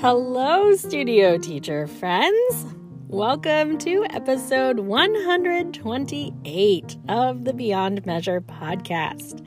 Hello, 0.00 0.74
studio 0.76 1.36
teacher 1.36 1.86
friends. 1.86 2.64
Welcome 3.08 3.76
to 3.80 4.06
episode 4.08 4.78
128 4.78 6.96
of 7.10 7.44
the 7.44 7.52
Beyond 7.52 8.06
Measure 8.06 8.40
podcast. 8.40 9.46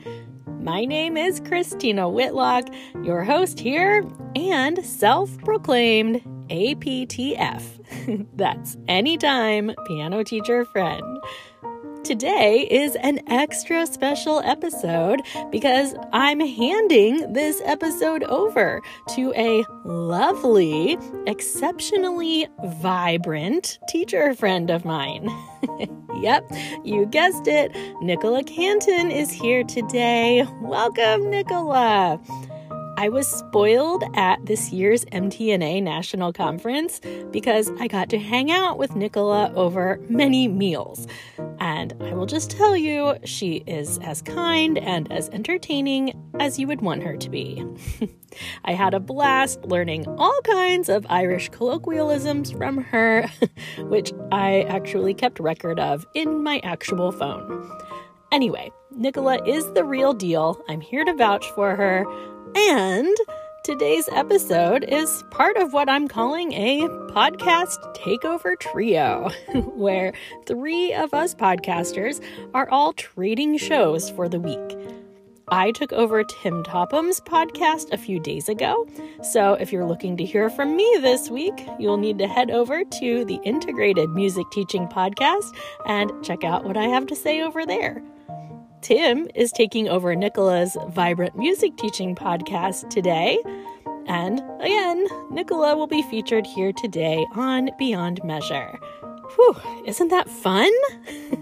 My 0.62 0.84
name 0.84 1.16
is 1.16 1.40
Christina 1.40 2.08
Whitlock, 2.08 2.68
your 3.02 3.24
host 3.24 3.58
here 3.58 4.04
and 4.36 4.86
self 4.86 5.36
proclaimed 5.38 6.22
APTF. 6.50 8.28
That's 8.36 8.76
anytime 8.86 9.74
piano 9.88 10.22
teacher 10.22 10.64
friend. 10.66 11.18
Today 12.04 12.68
is 12.70 12.96
an 12.96 13.20
extra 13.28 13.86
special 13.86 14.40
episode 14.44 15.22
because 15.50 15.94
I'm 16.12 16.38
handing 16.38 17.32
this 17.32 17.62
episode 17.64 18.24
over 18.24 18.82
to 19.14 19.32
a 19.34 19.64
lovely, 19.86 20.98
exceptionally 21.26 22.46
vibrant 22.62 23.78
teacher 23.88 24.34
friend 24.34 24.68
of 24.68 24.84
mine. 24.84 25.30
yep, 26.20 26.46
you 26.84 27.06
guessed 27.06 27.48
it. 27.48 27.74
Nicola 28.02 28.44
Cantan 28.44 29.10
is 29.10 29.30
here 29.30 29.64
today. 29.64 30.46
Welcome, 30.60 31.30
Nicola. 31.30 32.20
I 32.96 33.08
was 33.08 33.26
spoiled 33.26 34.04
at 34.14 34.46
this 34.46 34.72
year's 34.72 35.04
MTNA 35.06 35.82
National 35.82 36.32
Conference 36.32 37.00
because 37.32 37.72
I 37.80 37.88
got 37.88 38.08
to 38.10 38.18
hang 38.18 38.52
out 38.52 38.78
with 38.78 38.94
Nicola 38.94 39.52
over 39.54 40.00
many 40.08 40.46
meals. 40.46 41.08
And 41.58 41.92
I 42.00 42.14
will 42.14 42.26
just 42.26 42.50
tell 42.50 42.76
you, 42.76 43.16
she 43.24 43.64
is 43.66 43.98
as 43.98 44.22
kind 44.22 44.78
and 44.78 45.10
as 45.10 45.28
entertaining 45.30 46.12
as 46.38 46.58
you 46.58 46.68
would 46.68 46.82
want 46.82 47.02
her 47.02 47.16
to 47.16 47.28
be. 47.28 47.64
I 48.64 48.74
had 48.74 48.94
a 48.94 49.00
blast 49.00 49.64
learning 49.64 50.06
all 50.06 50.40
kinds 50.42 50.88
of 50.88 51.04
Irish 51.10 51.48
colloquialisms 51.48 52.52
from 52.52 52.78
her, 52.78 53.28
which 53.78 54.12
I 54.30 54.62
actually 54.62 55.14
kept 55.14 55.40
record 55.40 55.80
of 55.80 56.06
in 56.14 56.44
my 56.44 56.60
actual 56.62 57.10
phone. 57.10 57.70
Anyway, 58.30 58.70
Nicola 58.96 59.44
is 59.44 59.72
the 59.72 59.84
real 59.84 60.12
deal. 60.12 60.60
I'm 60.68 60.80
here 60.80 61.04
to 61.04 61.14
vouch 61.14 61.48
for 61.52 61.74
her. 61.76 62.04
And 62.56 63.16
today's 63.64 64.08
episode 64.12 64.84
is 64.84 65.24
part 65.30 65.56
of 65.56 65.72
what 65.72 65.88
I'm 65.88 66.06
calling 66.06 66.52
a 66.52 66.82
podcast 67.10 67.78
takeover 67.96 68.58
trio, 68.58 69.30
where 69.74 70.12
three 70.46 70.92
of 70.94 71.12
us 71.12 71.34
podcasters 71.34 72.22
are 72.54 72.68
all 72.70 72.92
trading 72.92 73.58
shows 73.58 74.08
for 74.10 74.28
the 74.28 74.38
week. 74.38 74.78
I 75.48 75.72
took 75.72 75.92
over 75.92 76.22
Tim 76.22 76.62
Topham's 76.62 77.20
podcast 77.20 77.92
a 77.92 77.98
few 77.98 78.20
days 78.20 78.48
ago. 78.48 78.86
So 79.22 79.54
if 79.54 79.72
you're 79.72 79.84
looking 79.84 80.16
to 80.18 80.24
hear 80.24 80.48
from 80.48 80.76
me 80.76 80.98
this 81.00 81.28
week, 81.28 81.66
you'll 81.78 81.98
need 81.98 82.18
to 82.18 82.28
head 82.28 82.50
over 82.50 82.84
to 82.84 83.24
the 83.24 83.40
Integrated 83.44 84.10
Music 84.10 84.46
Teaching 84.52 84.86
Podcast 84.86 85.54
and 85.86 86.12
check 86.24 86.44
out 86.44 86.64
what 86.64 86.76
I 86.76 86.84
have 86.84 87.06
to 87.08 87.16
say 87.16 87.42
over 87.42 87.66
there. 87.66 88.02
Tim 88.84 89.28
is 89.34 89.50
taking 89.50 89.88
over 89.88 90.14
Nicola's 90.14 90.76
Vibrant 90.88 91.38
Music 91.38 91.74
Teaching 91.78 92.14
podcast 92.14 92.90
today. 92.90 93.38
And 94.06 94.42
again, 94.60 95.06
Nicola 95.30 95.74
will 95.74 95.86
be 95.86 96.02
featured 96.02 96.46
here 96.46 96.70
today 96.70 97.24
on 97.34 97.70
Beyond 97.78 98.22
Measure. 98.24 98.78
Whew, 99.34 99.56
isn't 99.86 100.08
that 100.08 100.28
fun? 100.28 100.70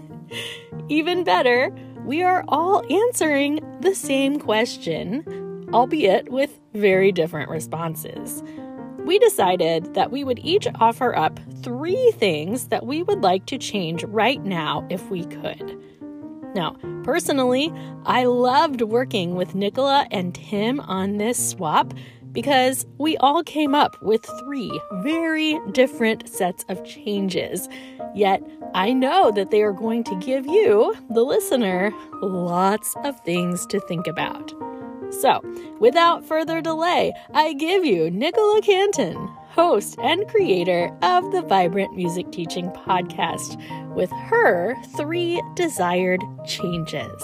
Even 0.87 1.25
better, 1.25 1.69
we 2.05 2.23
are 2.23 2.45
all 2.47 2.81
answering 2.89 3.59
the 3.81 3.93
same 3.93 4.39
question, 4.39 5.67
albeit 5.73 6.31
with 6.31 6.61
very 6.73 7.11
different 7.11 7.49
responses. 7.49 8.41
We 8.99 9.19
decided 9.19 9.95
that 9.95 10.13
we 10.13 10.23
would 10.23 10.39
each 10.39 10.69
offer 10.75 11.13
up 11.13 11.41
three 11.61 12.13
things 12.15 12.69
that 12.69 12.85
we 12.85 13.03
would 13.03 13.19
like 13.19 13.47
to 13.47 13.57
change 13.57 14.05
right 14.05 14.41
now 14.45 14.87
if 14.89 15.11
we 15.11 15.25
could. 15.25 15.77
Now, 16.55 16.75
personally, 17.03 17.73
I 18.05 18.25
loved 18.25 18.81
working 18.81 19.35
with 19.35 19.55
Nicola 19.55 20.07
and 20.11 20.35
Tim 20.35 20.79
on 20.81 21.17
this 21.17 21.49
swap 21.49 21.93
because 22.31 22.85
we 22.97 23.15
all 23.17 23.43
came 23.43 23.75
up 23.75 24.01
with 24.01 24.25
three 24.39 24.81
very 25.03 25.59
different 25.71 26.27
sets 26.27 26.65
of 26.67 26.83
changes. 26.83 27.69
Yet, 28.15 28.41
I 28.73 28.91
know 28.91 29.31
that 29.31 29.51
they 29.51 29.61
are 29.61 29.71
going 29.71 30.03
to 30.05 30.15
give 30.19 30.45
you, 30.47 30.95
the 31.11 31.23
listener, 31.23 31.91
lots 32.21 32.95
of 33.03 33.19
things 33.21 33.65
to 33.67 33.79
think 33.81 34.07
about. 34.07 34.53
So, 35.21 35.41
without 35.79 36.25
further 36.25 36.59
delay, 36.59 37.13
I 37.33 37.53
give 37.53 37.85
you 37.85 38.09
Nicola 38.09 38.61
Cantan, 38.61 39.31
host 39.53 39.95
and 40.01 40.27
creator 40.29 40.89
of 41.03 41.31
the 41.31 41.43
Vibrant 41.43 41.95
Music 41.95 42.31
Teaching 42.31 42.71
Podcast, 42.71 43.55
with 43.93 44.09
her 44.09 44.75
three 44.97 45.43
desired 45.53 46.21
changes. 46.43 47.21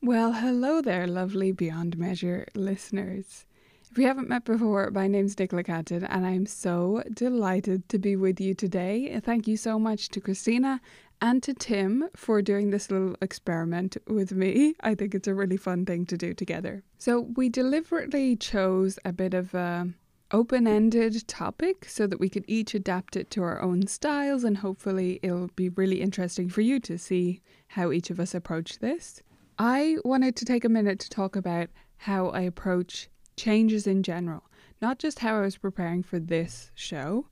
Well, 0.00 0.32
hello 0.32 0.80
there, 0.80 1.06
lovely 1.06 1.52
Beyond 1.52 1.98
Measure 1.98 2.46
listeners. 2.54 3.44
If 3.90 3.98
we 3.98 4.04
haven't 4.04 4.30
met 4.30 4.44
before, 4.44 4.90
my 4.90 5.06
name's 5.06 5.38
Nicola 5.38 5.62
Cantan, 5.62 6.06
and 6.08 6.26
I'm 6.26 6.46
so 6.46 7.02
delighted 7.12 7.88
to 7.90 7.98
be 7.98 8.16
with 8.16 8.40
you 8.40 8.54
today. 8.54 9.20
Thank 9.22 9.46
you 9.46 9.58
so 9.58 9.78
much 9.78 10.08
to 10.08 10.20
Christina 10.20 10.80
and 11.20 11.42
to 11.42 11.54
Tim 11.54 12.08
for 12.14 12.42
doing 12.42 12.70
this 12.70 12.90
little 12.90 13.16
experiment 13.20 13.96
with 14.06 14.32
me. 14.32 14.74
I 14.80 14.94
think 14.94 15.14
it's 15.14 15.28
a 15.28 15.34
really 15.34 15.56
fun 15.56 15.86
thing 15.86 16.06
to 16.06 16.16
do 16.16 16.34
together. 16.34 16.82
So, 16.98 17.20
we 17.36 17.48
deliberately 17.48 18.36
chose 18.36 18.98
a 19.04 19.12
bit 19.12 19.34
of 19.34 19.54
a 19.54 19.88
open 20.30 20.66
ended 20.66 21.26
topic 21.28 21.84
so 21.88 22.06
that 22.06 22.18
we 22.18 22.28
could 22.28 22.44
each 22.48 22.74
adapt 22.74 23.16
it 23.16 23.30
to 23.30 23.42
our 23.42 23.62
own 23.62 23.86
styles, 23.86 24.44
and 24.44 24.58
hopefully, 24.58 25.20
it'll 25.22 25.50
be 25.56 25.68
really 25.68 26.00
interesting 26.00 26.48
for 26.48 26.60
you 26.60 26.80
to 26.80 26.98
see 26.98 27.40
how 27.68 27.92
each 27.92 28.10
of 28.10 28.18
us 28.18 28.34
approach 28.34 28.78
this. 28.78 29.22
I 29.58 29.98
wanted 30.04 30.34
to 30.36 30.44
take 30.44 30.64
a 30.64 30.68
minute 30.68 30.98
to 31.00 31.10
talk 31.10 31.36
about 31.36 31.68
how 31.98 32.28
I 32.28 32.40
approach 32.40 33.08
changes 33.36 33.86
in 33.86 34.02
general, 34.02 34.44
not 34.82 34.98
just 34.98 35.20
how 35.20 35.38
I 35.38 35.42
was 35.42 35.56
preparing 35.56 36.02
for 36.02 36.18
this 36.18 36.70
show, 36.74 37.28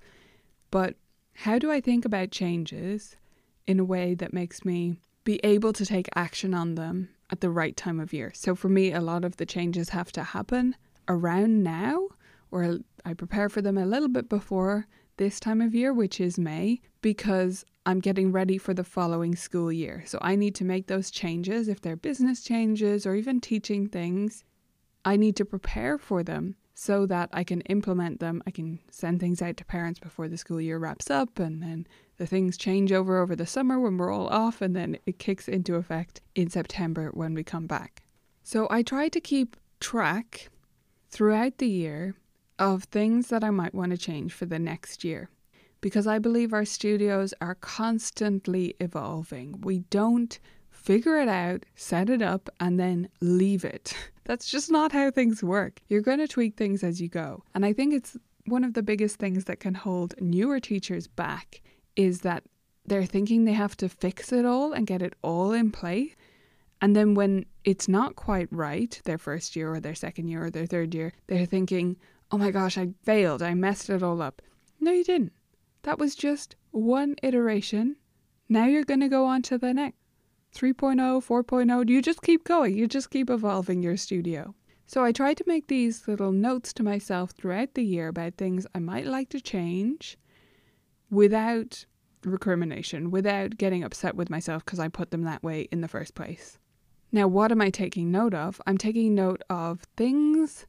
but 0.71 0.95
how 1.35 1.59
do 1.59 1.71
I 1.71 1.81
think 1.81 2.05
about 2.05 2.31
changes 2.31 3.17
in 3.67 3.79
a 3.81 3.85
way 3.85 4.15
that 4.15 4.33
makes 4.33 4.65
me 4.65 4.97
be 5.25 5.41
able 5.45 5.73
to 5.73 5.87
take 5.87 6.09
action 6.15 6.53
on 6.55 6.75
them 6.75 7.09
at 7.31 7.41
the 7.41 7.51
right 7.51 7.77
time 7.77 8.01
of 8.01 8.13
year. 8.13 8.33
So 8.35 8.55
for 8.55 8.69
me, 8.69 8.93
a 8.93 9.01
lot 9.01 9.25
of 9.25 9.37
the 9.37 9.47
changes 9.47 9.91
have 9.91 10.13
to 10.13 10.23
happen 10.23 10.77
around 11.09 11.63
now, 11.63 12.09
or 12.51 12.79
I 13.05 13.15
prepare 13.15 13.49
for 13.49 13.63
them 13.63 13.79
a 13.79 13.87
little 13.87 14.09
bit 14.09 14.29
before 14.29 14.87
this 15.17 15.41
time 15.41 15.61
of 15.61 15.75
year, 15.75 15.93
which 15.93 16.21
is 16.21 16.39
May, 16.39 16.81
because 17.01 17.65
I'm 17.87 18.01
getting 18.01 18.33
ready 18.33 18.59
for 18.59 18.75
the 18.75 18.85
following 18.85 19.35
school 19.35 19.73
year. 19.73 20.05
So 20.07 20.19
I 20.21 20.37
need 20.37 20.55
to 20.57 20.65
make 20.65 20.87
those 20.87 21.11
changes 21.11 21.69
if 21.69 21.81
they're 21.81 21.97
business 21.97 22.43
changes 22.43 23.07
or 23.07 23.15
even 23.15 23.41
teaching 23.41 23.89
things. 23.89 24.45
I 25.05 25.17
need 25.17 25.37
to 25.37 25.45
prepare 25.45 25.99
for 25.99 26.23
them 26.23 26.57
so 26.75 27.07
that 27.07 27.29
I 27.33 27.45
can 27.45 27.61
implement 27.63 28.21
them. 28.21 28.43
I 28.47 28.51
can 28.51 28.79
send 28.91 29.21
things 29.21 29.43
out 29.43 29.57
to 29.59 29.65
parents 29.65 30.01
before 30.01 30.29
the 30.29 30.39
school 30.39 30.61
year 30.61 30.79
wraps 30.79 31.11
up, 31.11 31.39
and 31.39 31.63
then 31.63 31.87
the 32.17 32.27
things 32.27 32.57
change 32.57 32.93
over 32.93 33.19
over 33.19 33.37
the 33.37 33.47
summer 33.47 33.79
when 33.79 33.97
we're 33.97 34.13
all 34.13 34.29
off, 34.29 34.63
and 34.63 34.75
then 34.75 34.99
it 35.07 35.19
kicks 35.19 35.49
into 35.49 35.77
effect 35.77 36.21
in 36.35 36.49
September 36.51 37.11
when 37.13 37.35
we 37.35 37.45
come 37.45 37.67
back. 37.67 38.03
So 38.43 38.67
I 38.71 38.83
try 38.83 39.09
to 39.09 39.21
keep 39.21 39.57
track 39.81 40.49
throughout 41.11 41.59
the 41.59 41.69
year 41.69 42.15
of 42.59 42.85
things 42.85 43.29
that 43.29 43.45
I 43.45 43.51
might 43.51 43.75
want 43.75 43.91
to 43.91 43.99
change 43.99 44.33
for 44.33 44.47
the 44.47 44.59
next 44.59 45.05
year. 45.05 45.29
Because 45.81 46.07
I 46.07 46.21
believe 46.21 46.53
our 46.53 46.65
studios 46.65 47.35
are 47.41 47.57
constantly 47.57 48.77
evolving. 48.79 49.61
We 49.63 49.81
don't 49.91 50.39
figure 50.83 51.19
it 51.19 51.29
out, 51.29 51.65
set 51.77 52.11
it 52.11 52.21
up, 52.21 52.49
and 52.61 52.79
then 52.79 53.09
leave 53.21 53.65
it. 53.65 53.95
That's 54.25 54.51
just 54.51 54.71
not 54.71 54.93
how 54.93 55.11
things 55.11 55.43
work. 55.43 55.81
You're 55.89 56.01
going 56.01 56.19
to 56.19 56.29
tweak 56.29 56.57
things 56.57 56.83
as 56.83 57.01
you 57.01 57.09
go. 57.09 57.43
And 57.55 57.65
I 57.65 57.73
think 57.73 57.95
it's 57.95 58.17
one 58.47 58.65
of 58.65 58.75
the 58.75 58.83
biggest 58.83 59.17
things 59.17 59.45
that 59.45 59.61
can 59.61 59.75
hold 59.75 60.15
newer 60.21 60.61
teachers 60.61 61.07
back 61.07 61.63
is 61.97 62.21
that 62.23 62.43
they're 62.87 63.07
thinking 63.07 63.45
they 63.45 63.53
have 63.53 63.77
to 63.77 63.89
fix 63.89 64.33
it 64.33 64.45
all 64.45 64.73
and 64.73 64.87
get 64.87 65.03
it 65.03 65.15
all 65.23 65.53
in 65.53 65.71
place. 65.71 66.15
And 66.81 66.97
then 66.97 67.15
when 67.15 67.47
it's 67.65 67.87
not 67.89 68.17
quite 68.17 68.49
right, 68.51 69.01
their 69.05 69.19
first 69.19 69.55
year 69.55 69.73
or 69.73 69.79
their 69.79 69.95
second 69.95 70.29
year 70.29 70.47
or 70.47 70.51
their 70.51 70.67
third 70.67 70.95
year, 70.95 71.13
they're 71.29 71.47
thinking, 71.47 71.97
oh 72.33 72.39
my 72.39 72.51
gosh, 72.51 72.77
I 72.77 72.89
failed. 73.05 73.41
I 73.41 73.55
messed 73.55 73.89
it 73.89 74.03
all 74.03 74.21
up. 74.21 74.43
No, 74.81 74.91
you 74.91 75.05
didn't. 75.05 75.33
That 75.83 76.01
was 76.01 76.17
just 76.17 76.57
one 76.73 77.15
iteration. 77.23 77.97
Now 78.49 78.67
you're 78.67 78.85
going 78.85 79.01
to 79.01 79.09
go 79.09 79.27
on 79.27 79.43
to 79.43 79.59
the 79.59 79.73
next. 79.73 79.97
3.0, 80.55 80.97
4.0, 80.97 81.87
Do 81.87 81.93
you 81.93 82.03
just 82.03 82.23
keep 82.23 82.45
going. 82.45 82.77
You 82.77 82.87
just 82.87 83.11
keep 83.11 83.31
evolving 83.31 83.83
your 83.83 83.97
studio. 83.97 84.55
So 84.87 85.03
I 85.03 85.13
try 85.13 85.33
to 85.33 85.45
make 85.47 85.69
these 85.69 86.07
little 86.07 86.33
notes 86.33 86.73
to 86.75 86.83
myself 86.83 87.31
throughout 87.31 87.75
the 87.75 87.85
year 87.85 88.09
about 88.09 88.35
things 88.35 88.67
I 88.75 88.79
might 88.79 89.07
like 89.07 89.31
to 89.31 89.41
change 89.41 90.19
without 91.11 91.87
recrimination, 92.25 93.11
without 93.11 93.57
getting 93.57 93.83
upset 93.83 94.15
with 94.15 94.31
myself 94.31 94.65
because 94.65 94.79
I 94.79 94.89
put 94.89 95.11
them 95.11 95.23
that 95.23 95.43
way 95.43 95.63
in 95.73 95.81
the 95.81 95.89
first 95.89 96.15
place. 96.15 96.59
Now, 97.11 97.27
what 97.27 97.53
am 97.53 97.61
I 97.61 97.71
taking 97.71 98.11
note 98.11 98.35
of? 98.35 98.61
I'm 98.67 98.79
taking 98.79 99.15
note 99.15 99.43
of 99.49 99.81
things 99.97 100.67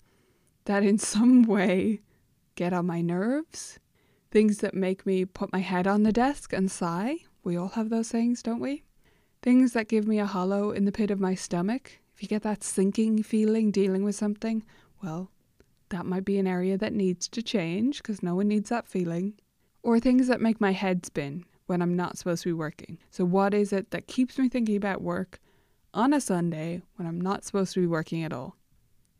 that 0.65 0.83
in 0.83 0.97
some 0.99 1.43
way 1.43 2.01
get 2.55 2.73
on 2.73 2.85
my 2.85 3.01
nerves, 3.01 3.79
things 4.31 4.59
that 4.59 4.73
make 4.73 5.05
me 5.05 5.25
put 5.25 5.51
my 5.51 5.59
head 5.59 5.87
on 5.87 6.03
the 6.03 6.11
desk 6.11 6.53
and 6.53 6.71
sigh. 6.71 7.17
We 7.43 7.57
all 7.57 7.69
have 7.69 7.89
those 7.89 8.09
things, 8.09 8.41
don't 8.41 8.59
we? 8.59 8.83
Things 9.43 9.73
that 9.73 9.89
give 9.89 10.07
me 10.07 10.19
a 10.19 10.25
hollow 10.25 10.71
in 10.71 10.85
the 10.85 10.91
pit 10.93 11.11
of 11.11 11.19
my 11.19 11.35
stomach. 11.35 11.99
If 12.15 12.23
you 12.23 12.29
get 12.29 12.43
that 12.43 12.63
sinking 12.63 13.23
feeling 13.23 13.71
dealing 13.71 14.05
with 14.05 14.15
something, 14.15 14.63
well, 15.03 15.31
that 15.89 16.05
might 16.05 16.23
be 16.23 16.39
an 16.39 16.47
area 16.47 16.77
that 16.77 16.93
needs 16.93 17.27
to 17.27 17.41
change 17.41 17.97
because 17.97 18.23
no 18.23 18.35
one 18.35 18.47
needs 18.47 18.69
that 18.69 18.87
feeling. 18.87 19.33
Or 19.81 19.99
things 19.99 20.27
that 20.27 20.39
make 20.39 20.61
my 20.61 20.71
head 20.71 21.05
spin 21.05 21.43
when 21.65 21.81
I'm 21.81 21.93
not 21.93 22.17
supposed 22.17 22.43
to 22.43 22.49
be 22.49 22.53
working. 22.53 22.99
So, 23.11 23.25
what 23.25 23.53
is 23.53 23.73
it 23.73 23.91
that 23.91 24.07
keeps 24.07 24.39
me 24.39 24.47
thinking 24.47 24.77
about 24.77 25.01
work 25.01 25.41
on 25.93 26.13
a 26.13 26.21
Sunday 26.21 26.81
when 26.95 27.05
I'm 27.05 27.19
not 27.19 27.43
supposed 27.43 27.73
to 27.73 27.81
be 27.81 27.87
working 27.87 28.23
at 28.23 28.31
all? 28.31 28.55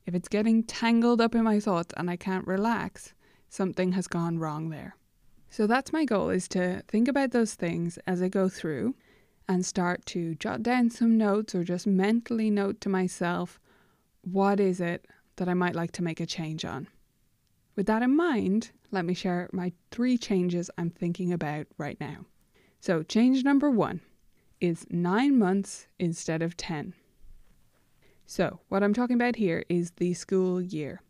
If 0.05 0.15
it's 0.15 0.29
getting 0.29 0.63
tangled 0.63 1.19
up 1.19 1.35
in 1.35 1.43
my 1.43 1.59
thoughts 1.59 1.93
and 1.97 2.09
I 2.09 2.15
can't 2.15 2.47
relax, 2.47 3.13
something 3.49 3.91
has 3.91 4.07
gone 4.07 4.39
wrong 4.39 4.69
there. 4.69 4.95
So 5.49 5.67
that's 5.67 5.91
my 5.91 6.05
goal 6.05 6.29
is 6.29 6.47
to 6.49 6.81
think 6.87 7.09
about 7.09 7.31
those 7.31 7.55
things 7.55 7.99
as 8.07 8.21
I 8.21 8.29
go 8.29 8.47
through 8.47 8.95
and 9.47 9.65
start 9.65 10.05
to 10.07 10.35
jot 10.35 10.63
down 10.63 10.89
some 10.89 11.17
notes 11.17 11.53
or 11.53 11.63
just 11.63 11.85
mentally 11.85 12.49
note 12.49 12.79
to 12.81 12.89
myself 12.89 13.59
what 14.21 14.59
is 14.59 14.79
it 14.79 15.05
that 15.35 15.49
I 15.49 15.53
might 15.53 15.75
like 15.75 15.91
to 15.93 16.03
make 16.03 16.19
a 16.19 16.25
change 16.25 16.63
on. 16.63 16.87
With 17.75 17.87
that 17.87 18.03
in 18.03 18.15
mind, 18.15 18.71
let 18.91 19.05
me 19.05 19.13
share 19.13 19.49
my 19.51 19.73
three 19.91 20.17
changes 20.17 20.69
I'm 20.77 20.89
thinking 20.91 21.33
about 21.33 21.67
right 21.77 21.99
now. 21.99 22.25
So, 22.79 23.01
change 23.01 23.43
number 23.43 23.69
one 23.69 24.01
is 24.61 24.85
nine 24.89 25.39
months 25.39 25.87
instead 25.99 26.41
of 26.41 26.55
10. 26.55 26.93
So, 28.25 28.59
what 28.69 28.83
I'm 28.83 28.93
talking 28.93 29.15
about 29.15 29.35
here 29.35 29.63
is 29.69 29.91
the 29.91 30.13
school 30.13 30.61
year. 30.61 31.01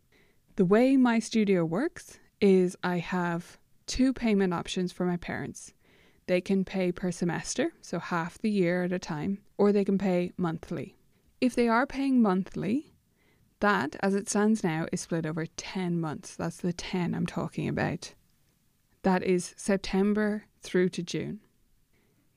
The 0.56 0.66
way 0.66 0.98
my 0.98 1.20
studio 1.20 1.66
works 1.66 2.20
is 2.40 2.78
I 2.84 2.98
have 3.00 3.58
two 3.86 4.14
payment 4.14 4.54
options 4.54 4.92
for 4.92 5.06
my 5.06 5.18
parents. 5.18 5.74
They 6.26 6.42
can 6.42 6.64
pay 6.64 6.92
per 6.92 7.12
semester, 7.12 7.74
so 7.82 8.00
half 8.00 8.38
the 8.38 8.50
year 8.50 8.84
at 8.84 8.94
a 8.94 9.00
time, 9.00 9.40
or 9.58 9.72
they 9.72 9.84
can 9.84 9.98
pay 9.98 10.32
monthly. 10.38 10.96
If 11.42 11.56
they 11.56 11.68
are 11.68 11.86
paying 11.86 12.22
monthly, 12.22 12.94
that, 13.60 13.96
as 14.02 14.16
it 14.16 14.30
stands 14.30 14.64
now, 14.64 14.88
is 14.92 15.02
split 15.02 15.26
over 15.26 15.46
10 15.46 16.00
months. 16.00 16.36
That's 16.36 16.58
the 16.58 16.74
10 16.74 17.14
I'm 17.14 17.26
talking 17.26 17.68
about. 17.68 18.14
That 19.04 19.24
is 19.24 19.54
September 19.58 20.46
through 20.62 20.90
to 20.90 21.04
June. 21.04 21.42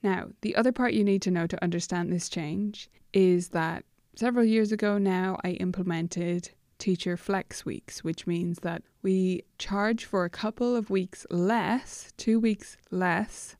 Now, 0.02 0.28
the 0.40 0.56
other 0.56 0.72
part 0.72 0.92
you 0.92 1.04
need 1.04 1.22
to 1.22 1.30
know 1.30 1.46
to 1.46 1.62
understand 1.62 2.12
this 2.12 2.28
change 2.28 2.88
is 3.12 3.50
that 3.50 3.84
several 4.14 4.44
years 4.44 4.72
ago 4.72 4.98
now 4.98 5.36
I 5.44 5.50
implemented 5.50 6.50
teacher 6.78 7.16
flex 7.16 7.64
weeks, 7.64 8.04
which 8.04 8.26
means 8.26 8.60
that 8.60 8.82
we 9.02 9.42
charge 9.58 10.04
for 10.04 10.24
a 10.24 10.30
couple 10.30 10.76
of 10.76 10.90
weeks 10.90 11.26
less, 11.30 12.12
two 12.16 12.38
weeks 12.38 12.76
less, 12.90 13.56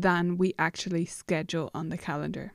than 0.00 0.36
we 0.36 0.54
actually 0.58 1.04
schedule 1.04 1.70
on 1.74 1.88
the 1.88 1.98
calendar. 1.98 2.52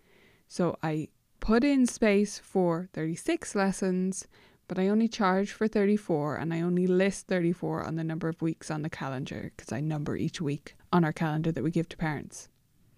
So 0.47 0.77
I 0.81 1.09
put 1.39 1.63
in 1.63 1.85
space 1.85 2.39
for 2.39 2.89
36 2.93 3.55
lessons, 3.55 4.27
but 4.67 4.79
I 4.79 4.87
only 4.87 5.07
charge 5.07 5.51
for 5.51 5.67
34 5.67 6.37
and 6.37 6.53
I 6.53 6.61
only 6.61 6.87
list 6.87 7.27
34 7.27 7.83
on 7.83 7.95
the 7.95 8.03
number 8.03 8.27
of 8.27 8.41
weeks 8.41 8.71
on 8.71 8.81
the 8.81 8.89
calendar 8.89 9.51
because 9.55 9.71
I 9.71 9.79
number 9.79 10.15
each 10.15 10.41
week 10.41 10.75
on 10.91 11.03
our 11.03 11.13
calendar 11.13 11.51
that 11.51 11.63
we 11.63 11.71
give 11.71 11.89
to 11.89 11.97
parents. 11.97 12.49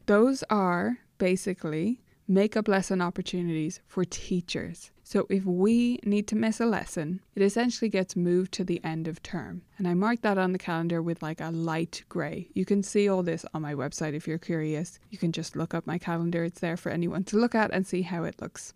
Those 0.05 0.43
are 0.49 0.99
basically 1.17 2.01
make-up 2.27 2.67
lesson 2.67 3.01
opportunities 3.01 3.79
for 3.87 4.03
teachers. 4.03 4.91
So 5.03 5.25
if 5.29 5.45
we 5.45 5.99
need 6.03 6.27
to 6.27 6.35
miss 6.35 6.59
a 6.59 6.65
lesson, 6.65 7.21
it 7.35 7.41
essentially 7.41 7.87
gets 7.87 8.17
moved 8.17 8.51
to 8.53 8.65
the 8.65 8.83
end 8.83 9.07
of 9.07 9.23
term. 9.23 9.61
And 9.77 9.87
I 9.87 9.93
mark 9.93 10.21
that 10.21 10.37
on 10.37 10.51
the 10.51 10.59
calendar 10.59 11.01
with 11.01 11.21
like 11.21 11.39
a 11.39 11.49
light 11.49 12.03
grey. 12.09 12.49
You 12.53 12.65
can 12.65 12.83
see 12.83 13.07
all 13.07 13.23
this 13.23 13.45
on 13.53 13.61
my 13.61 13.73
website 13.73 14.13
if 14.13 14.27
you're 14.27 14.37
curious. 14.37 14.99
You 15.09 15.17
can 15.17 15.31
just 15.31 15.55
look 15.55 15.73
up 15.73 15.87
my 15.87 15.97
calendar, 15.97 16.43
it's 16.43 16.59
there 16.59 16.75
for 16.75 16.91
anyone 16.91 17.23
to 17.25 17.37
look 17.37 17.55
at 17.55 17.71
and 17.71 17.87
see 17.87 18.01
how 18.01 18.25
it 18.25 18.41
looks. 18.41 18.73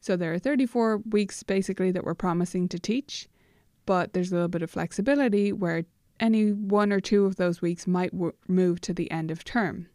So 0.00 0.16
there 0.16 0.32
are 0.34 0.38
34 0.38 0.98
weeks 1.10 1.42
basically 1.42 1.90
that 1.92 2.04
we're 2.04 2.14
promising 2.14 2.68
to 2.68 2.78
teach, 2.78 3.28
but 3.86 4.12
there's 4.12 4.32
a 4.32 4.34
little 4.34 4.48
bit 4.48 4.62
of 4.62 4.70
flexibility 4.70 5.52
where 5.52 5.84
any 6.18 6.52
one 6.52 6.92
or 6.92 7.00
two 7.00 7.24
of 7.24 7.36
those 7.36 7.62
weeks 7.62 7.86
might 7.86 8.12
w- 8.12 8.32
move 8.46 8.80
to 8.82 8.92
the 8.92 9.10
end 9.10 9.30
of 9.30 9.44
term, 9.44 9.88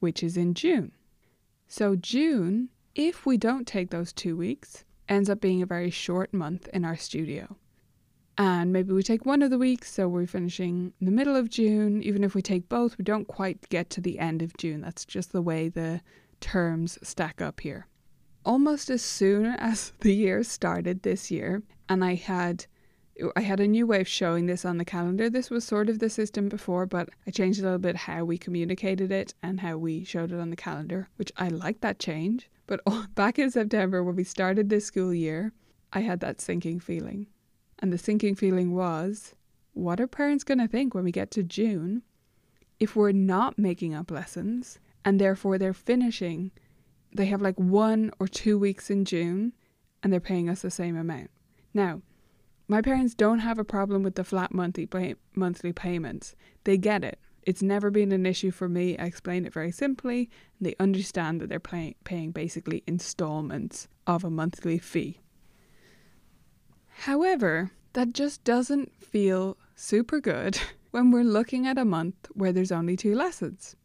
which 0.00 0.22
is 0.22 0.36
in 0.36 0.52
June. 0.52 0.92
So, 1.66 1.96
June, 1.96 2.68
if 2.94 3.26
we 3.26 3.36
don't 3.36 3.66
take 3.66 3.90
those 3.90 4.12
two 4.12 4.36
weeks, 4.36 4.84
ends 5.08 5.28
up 5.28 5.40
being 5.40 5.62
a 5.62 5.66
very 5.66 5.90
short 5.90 6.32
month 6.32 6.68
in 6.72 6.84
our 6.84 6.96
studio. 6.96 7.56
And 8.36 8.72
maybe 8.72 8.92
we 8.92 9.02
take 9.02 9.24
one 9.24 9.42
of 9.42 9.50
the 9.50 9.58
weeks, 9.58 9.92
so 9.92 10.08
we're 10.08 10.26
finishing 10.26 10.92
in 11.00 11.06
the 11.06 11.12
middle 11.12 11.36
of 11.36 11.50
June. 11.50 12.02
Even 12.02 12.24
if 12.24 12.34
we 12.34 12.42
take 12.42 12.68
both, 12.68 12.98
we 12.98 13.04
don't 13.04 13.28
quite 13.28 13.68
get 13.68 13.90
to 13.90 14.00
the 14.00 14.18
end 14.18 14.42
of 14.42 14.56
June. 14.56 14.80
That's 14.80 15.04
just 15.04 15.32
the 15.32 15.42
way 15.42 15.68
the 15.68 16.00
terms 16.40 16.98
stack 17.02 17.40
up 17.40 17.60
here. 17.60 17.86
Almost 18.44 18.90
as 18.90 19.02
soon 19.02 19.46
as 19.58 19.92
the 20.00 20.14
year 20.14 20.42
started 20.42 21.02
this 21.02 21.30
year, 21.30 21.62
and 21.88 22.04
I 22.04 22.14
had 22.14 22.66
I 23.36 23.42
had 23.42 23.60
a 23.60 23.68
new 23.68 23.86
way 23.86 24.00
of 24.00 24.08
showing 24.08 24.46
this 24.46 24.64
on 24.64 24.78
the 24.78 24.84
calendar. 24.84 25.30
This 25.30 25.48
was 25.48 25.64
sort 25.64 25.88
of 25.88 26.00
the 26.00 26.10
system 26.10 26.48
before, 26.48 26.84
but 26.84 27.10
I 27.26 27.30
changed 27.30 27.60
a 27.60 27.62
little 27.62 27.78
bit 27.78 27.94
how 27.96 28.24
we 28.24 28.36
communicated 28.38 29.12
it 29.12 29.34
and 29.42 29.60
how 29.60 29.76
we 29.76 30.04
showed 30.04 30.32
it 30.32 30.40
on 30.40 30.50
the 30.50 30.56
calendar, 30.56 31.08
which 31.16 31.30
I 31.36 31.48
like 31.48 31.80
that 31.80 32.00
change. 32.00 32.50
But 32.66 32.80
back 33.14 33.38
in 33.38 33.50
September, 33.50 34.02
when 34.02 34.16
we 34.16 34.24
started 34.24 34.68
this 34.68 34.86
school 34.86 35.14
year, 35.14 35.52
I 35.92 36.00
had 36.00 36.20
that 36.20 36.40
sinking 36.40 36.80
feeling. 36.80 37.28
And 37.78 37.92
the 37.92 37.98
sinking 37.98 38.34
feeling 38.34 38.74
was 38.74 39.34
what 39.74 40.00
are 40.00 40.06
parents 40.06 40.44
going 40.44 40.58
to 40.58 40.68
think 40.68 40.94
when 40.94 41.04
we 41.04 41.12
get 41.12 41.30
to 41.32 41.42
June 41.42 42.02
if 42.80 42.96
we're 42.96 43.12
not 43.12 43.58
making 43.58 43.94
up 43.94 44.10
lessons 44.10 44.78
and 45.04 45.20
therefore 45.20 45.58
they're 45.58 45.72
finishing? 45.72 46.50
They 47.14 47.26
have 47.26 47.42
like 47.42 47.58
one 47.60 48.10
or 48.18 48.26
two 48.26 48.58
weeks 48.58 48.90
in 48.90 49.04
June 49.04 49.52
and 50.02 50.12
they're 50.12 50.20
paying 50.20 50.48
us 50.48 50.62
the 50.62 50.70
same 50.70 50.96
amount. 50.96 51.30
Now, 51.72 52.02
my 52.66 52.80
parents 52.80 53.14
don't 53.14 53.40
have 53.40 53.58
a 53.58 53.64
problem 53.64 54.02
with 54.02 54.14
the 54.14 54.24
flat 54.24 54.54
monthly 54.54 54.86
pay- 54.86 55.16
monthly 55.34 55.72
payments. 55.72 56.34
They 56.64 56.78
get 56.78 57.04
it. 57.04 57.18
It's 57.42 57.62
never 57.62 57.90
been 57.90 58.12
an 58.12 58.24
issue 58.24 58.50
for 58.50 58.68
me. 58.68 58.96
I 58.96 59.04
explain 59.04 59.44
it 59.44 59.52
very 59.52 59.70
simply, 59.70 60.30
they 60.60 60.74
understand 60.80 61.40
that 61.40 61.50
they're 61.50 61.60
pay- 61.60 61.96
paying 62.04 62.30
basically 62.30 62.82
installments 62.86 63.86
of 64.06 64.24
a 64.24 64.30
monthly 64.30 64.78
fee. 64.78 65.20
However, 66.88 67.72
that 67.92 68.14
just 68.14 68.44
doesn't 68.44 68.92
feel 69.02 69.58
super 69.74 70.20
good 70.20 70.58
when 70.90 71.10
we're 71.10 71.24
looking 71.24 71.66
at 71.66 71.78
a 71.78 71.84
month 71.84 72.28
where 72.32 72.52
there's 72.52 72.72
only 72.72 72.96
two 72.96 73.14
lessons. 73.14 73.76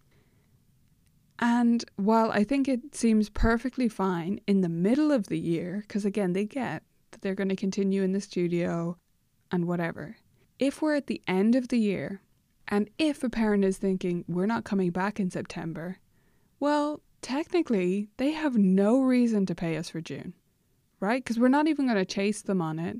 And 1.40 1.86
while 1.96 2.32
I 2.32 2.44
think 2.44 2.68
it 2.68 2.96
seems 2.96 3.30
perfectly 3.30 3.88
fine 3.88 4.42
in 4.46 4.62
the 4.62 4.70
middle 4.70 5.12
of 5.12 5.28
the 5.28 5.40
year, 5.40 5.84
because 5.88 6.06
again, 6.06 6.34
they 6.34 6.46
get 6.46 6.84
that 7.12 7.22
they're 7.22 7.36
going 7.36 7.50
to 7.50 7.56
continue 7.56 8.04
in 8.04 8.12
the 8.12 8.22
studio 8.22 8.98
and 9.52 9.68
whatever. 9.68 10.18
If 10.58 10.82
we're 10.82 10.96
at 10.96 11.08
the 11.08 11.22
end 11.28 11.56
of 11.56 11.70
the 11.70 11.80
year, 11.80 12.22
and 12.68 12.90
if 12.98 13.24
a 13.24 13.30
parent 13.30 13.66
is 13.66 13.78
thinking, 13.78 14.26
we're 14.28 14.46
not 14.46 14.64
coming 14.64 14.92
back 14.92 15.20
in 15.20 15.32
September, 15.32 15.98
well, 16.60 17.02
technically, 17.22 18.10
they 18.18 18.32
have 18.32 18.58
no 18.58 19.02
reason 19.02 19.46
to 19.48 19.56
pay 19.56 19.78
us 19.78 19.90
for 19.90 20.02
June, 20.02 20.34
right? 21.00 21.24
Because 21.24 21.40
we're 21.40 21.48
not 21.48 21.68
even 21.68 21.86
going 21.88 21.98
to 21.98 22.06
chase 22.06 22.42
them 22.42 22.62
on 22.62 22.78
it 22.78 22.98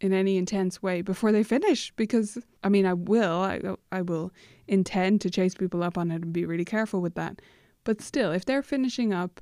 in 0.00 0.12
any 0.12 0.36
intense 0.36 0.82
way 0.82 1.02
before 1.02 1.32
they 1.32 1.42
finish. 1.42 1.92
Because, 1.96 2.38
I 2.64 2.68
mean, 2.68 2.84
I 2.84 2.94
will, 2.94 3.40
I, 3.40 3.60
I 3.92 4.02
will 4.02 4.32
intend 4.66 5.20
to 5.20 5.30
chase 5.30 5.54
people 5.54 5.82
up 5.82 5.96
on 5.96 6.10
it 6.10 6.22
and 6.22 6.32
be 6.32 6.44
really 6.44 6.64
careful 6.64 7.00
with 7.00 7.14
that. 7.14 7.40
But 7.84 8.00
still, 8.00 8.32
if 8.32 8.44
they're 8.44 8.62
finishing 8.62 9.14
up 9.14 9.40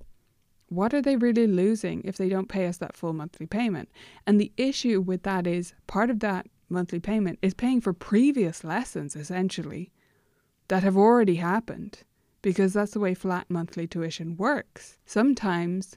what 0.75 0.93
are 0.95 1.03
they 1.03 1.17
really 1.17 1.47
losing 1.47 2.03
if 2.05 2.17
they 2.17 2.29
don't 2.29 2.49
pay 2.49 2.67
us 2.67 2.79
that 2.79 2.97
full 2.97 3.13
monthly 3.13 3.47
payment? 3.47 3.89
And 4.27 4.41
the 4.41 4.53
issue 4.57 5.01
with 5.01 5.23
that 5.23 5.47
is 5.47 5.75
part 5.87 6.11
of 6.11 6.21
that 6.21 6.47
monthly 6.69 7.01
payment 7.01 7.39
is 7.43 7.55
paying 7.55 7.81
for 7.81 7.93
previous 7.93 8.65
lessons 8.65 9.15
essentially 9.15 9.93
that 10.69 10.83
have 10.83 10.97
already 10.97 11.37
happened 11.37 12.03
because 12.43 12.73
that's 12.73 12.93
the 12.93 13.01
way 13.01 13.15
flat 13.15 13.47
monthly 13.49 13.87
tuition 13.87 14.37
works. 14.37 14.99
Sometimes 15.07 15.97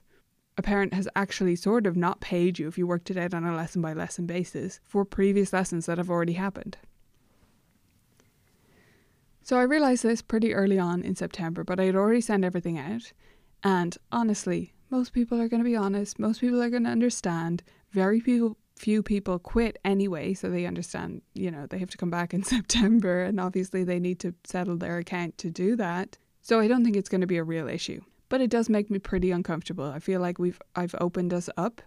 a 0.56 0.62
parent 0.62 0.94
has 0.94 1.08
actually 1.14 1.56
sort 1.56 1.86
of 1.86 1.96
not 1.96 2.20
paid 2.20 2.58
you 2.58 2.68
if 2.68 2.78
you 2.78 2.86
worked 2.86 3.10
it 3.10 3.16
out 3.16 3.34
on 3.34 3.44
a 3.44 3.54
lesson 3.54 3.80
by 3.80 3.92
lesson 3.92 4.26
basis 4.26 4.80
for 4.84 5.04
previous 5.04 5.52
lessons 5.52 5.86
that 5.86 5.98
have 5.98 6.10
already 6.10 6.32
happened. 6.32 6.76
So 9.42 9.58
I 9.58 9.62
realised 9.62 10.02
this 10.02 10.20
pretty 10.20 10.52
early 10.52 10.78
on 10.78 11.02
in 11.02 11.14
September, 11.14 11.64
but 11.64 11.80
I 11.80 11.84
had 11.84 11.96
already 11.96 12.20
sent 12.20 12.44
everything 12.44 12.78
out 12.78 13.12
and 13.62 13.96
honestly, 14.12 14.72
most 14.90 15.12
people 15.12 15.40
are 15.40 15.48
going 15.48 15.62
to 15.62 15.68
be 15.68 15.76
honest. 15.76 16.18
Most 16.18 16.40
people 16.40 16.62
are 16.62 16.70
going 16.70 16.84
to 16.84 16.90
understand. 16.90 17.62
Very 17.92 18.20
few 18.20 18.56
few 18.76 19.02
people 19.02 19.40
quit 19.40 19.76
anyway, 19.84 20.32
so 20.34 20.48
they 20.48 20.64
understand, 20.64 21.20
you 21.34 21.50
know, 21.50 21.66
they 21.66 21.78
have 21.78 21.90
to 21.90 21.96
come 21.98 22.10
back 22.10 22.32
in 22.32 22.42
September 22.54 23.24
and 23.24 23.40
obviously 23.40 23.82
they 23.82 23.98
need 23.98 24.20
to 24.20 24.32
settle 24.44 24.76
their 24.76 24.98
account 24.98 25.36
to 25.38 25.50
do 25.50 25.74
that. 25.74 26.16
So 26.42 26.60
I 26.60 26.68
don't 26.68 26.84
think 26.84 26.96
it's 26.96 27.08
going 27.08 27.20
to 27.22 27.26
be 27.26 27.38
a 27.38 27.44
real 27.44 27.68
issue. 27.68 28.00
but 28.28 28.40
it 28.40 28.50
does 28.50 28.68
make 28.68 28.90
me 28.90 28.98
pretty 28.98 29.30
uncomfortable. 29.30 29.84
I 29.86 29.98
feel 29.98 30.20
like 30.20 30.38
we've 30.38 30.60
I've 30.76 30.94
opened 31.00 31.32
us 31.34 31.50
up 31.56 31.82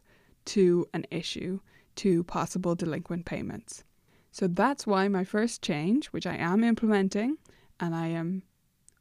to 0.46 0.88
an 0.94 1.06
issue, 1.12 1.60
to 1.98 2.24
possible 2.24 2.75
delinquent 2.75 3.25
payments. 3.25 3.84
So 4.32 4.48
that's 4.48 4.88
why 4.88 5.08
my 5.08 5.24
first 5.24 5.62
change, 5.62 6.08
which 6.08 6.25
I 6.25 6.36
am 6.36 6.63
implementing 6.63 7.38
and 7.80 7.94
I 7.94 8.08
am 8.08 8.44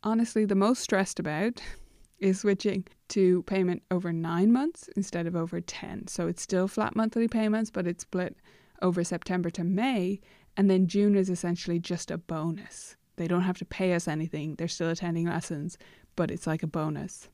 honestly 0.02 0.44
the 0.44 0.54
most 0.54 0.80
stressed 0.80 1.18
about, 1.20 1.62
is 2.20 2.40
switching 2.40 2.84
to 3.08 3.42
payment 3.44 3.82
over 3.90 4.12
nine 4.12 4.52
months 4.52 4.88
instead 4.96 5.26
of 5.26 5.34
over 5.34 5.60
10. 5.60 6.06
So 6.08 6.28
it's 6.28 6.42
still 6.42 6.68
flat 6.68 6.94
monthly 6.94 7.28
payments, 7.28 7.70
but 7.70 7.86
it's 7.86 8.02
split 8.02 8.36
over 8.82 9.02
September 9.02 9.50
to 9.50 9.64
May. 9.64 10.20
And 10.56 10.70
then 10.70 10.86
June 10.86 11.16
is 11.16 11.30
essentially 11.30 11.78
just 11.78 12.10
a 12.10 12.18
bonus. 12.18 12.96
They 13.16 13.28
don't 13.28 13.42
have 13.42 13.58
to 13.58 13.64
pay 13.64 13.94
us 13.94 14.08
anything, 14.08 14.54
they're 14.54 14.68
still 14.68 14.88
attending 14.88 15.26
lessons, 15.26 15.76
but 16.16 16.30
it's 16.30 16.46
like 16.46 16.62
a 16.62 16.66
bonus. 16.66 17.28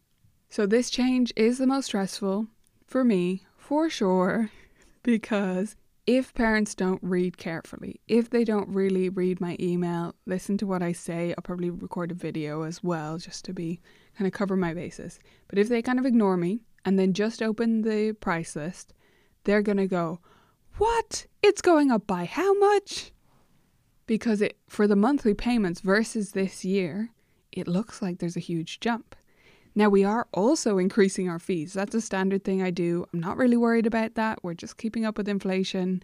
So 0.49 0.67
this 0.67 0.91
change 0.91 1.33
is 1.37 1.59
the 1.59 1.67
most 1.67 1.87
stressful 1.87 2.47
for 2.87 3.05
me, 3.05 3.45
for 3.57 3.89
sure, 3.91 4.51
because 5.03 5.77
if 6.07 6.33
parents 6.35 6.75
don't 6.75 7.03
read 7.03 7.37
carefully, 7.37 8.01
if 8.07 8.31
they 8.31 8.45
don't 8.45 8.69
really 8.69 9.09
read 9.09 9.41
my 9.41 9.57
email, 9.59 10.15
listen 10.25 10.57
to 10.59 10.67
what 10.67 10.83
I 10.83 10.93
say, 10.93 11.35
I'll 11.37 11.43
probably 11.43 11.71
record 11.71 12.13
a 12.13 12.15
video 12.15 12.63
as 12.63 12.83
well 12.83 13.19
just 13.19 13.45
to 13.47 13.53
be 13.53 13.81
kind 14.17 14.27
of 14.27 14.33
cover 14.33 14.57
my 14.57 14.73
bases. 14.73 15.19
But 15.49 15.59
if 15.59 15.69
they 15.69 15.83
kind 15.83 15.99
of 15.99 16.07
ignore 16.07 16.37
me 16.37 16.61
and 16.85 16.99
then 16.99 17.13
just 17.13 17.43
open 17.43 17.83
the 17.83 18.13
price 18.13 18.55
list, 18.55 18.95
they're 19.45 19.63
going 19.63 19.79
to 19.79 19.89
go, 19.89 20.21
"What? 20.79 21.27
It's 21.43 21.61
going 21.61 21.91
up 21.91 22.07
by 22.07 22.25
how 22.25 22.55
much?" 22.55 23.13
Because 24.07 24.41
it 24.41 24.57
for 24.69 24.87
the 24.87 24.95
monthly 24.95 25.35
payments 25.35 25.81
versus 25.81 26.31
this 26.33 26.65
year, 26.65 27.11
it 27.51 27.67
looks 27.67 28.01
like 28.01 28.19
there's 28.19 28.37
a 28.37 28.41
huge 28.41 28.79
jump. 28.79 29.17
Now, 29.79 29.91
we 29.91 30.05
are 30.05 30.27
also 30.33 30.79
increasing 30.79 31.29
our 31.29 31.39
fees. 31.39 31.75
That's 31.75 31.95
a 31.95 32.01
standard 32.01 32.45
thing 32.45 32.63
I 32.63 32.71
do. 32.71 33.05
I'm 33.13 33.21
not 33.21 33.37
really 33.37 33.59
worried 33.59 33.87
about 33.87 34.15
that. 34.15 34.43
We're 34.43 34.55
just 34.55 34.79
keeping 34.79 35.05
up 35.05 35.19
with 35.19 35.29
inflation, 35.29 36.03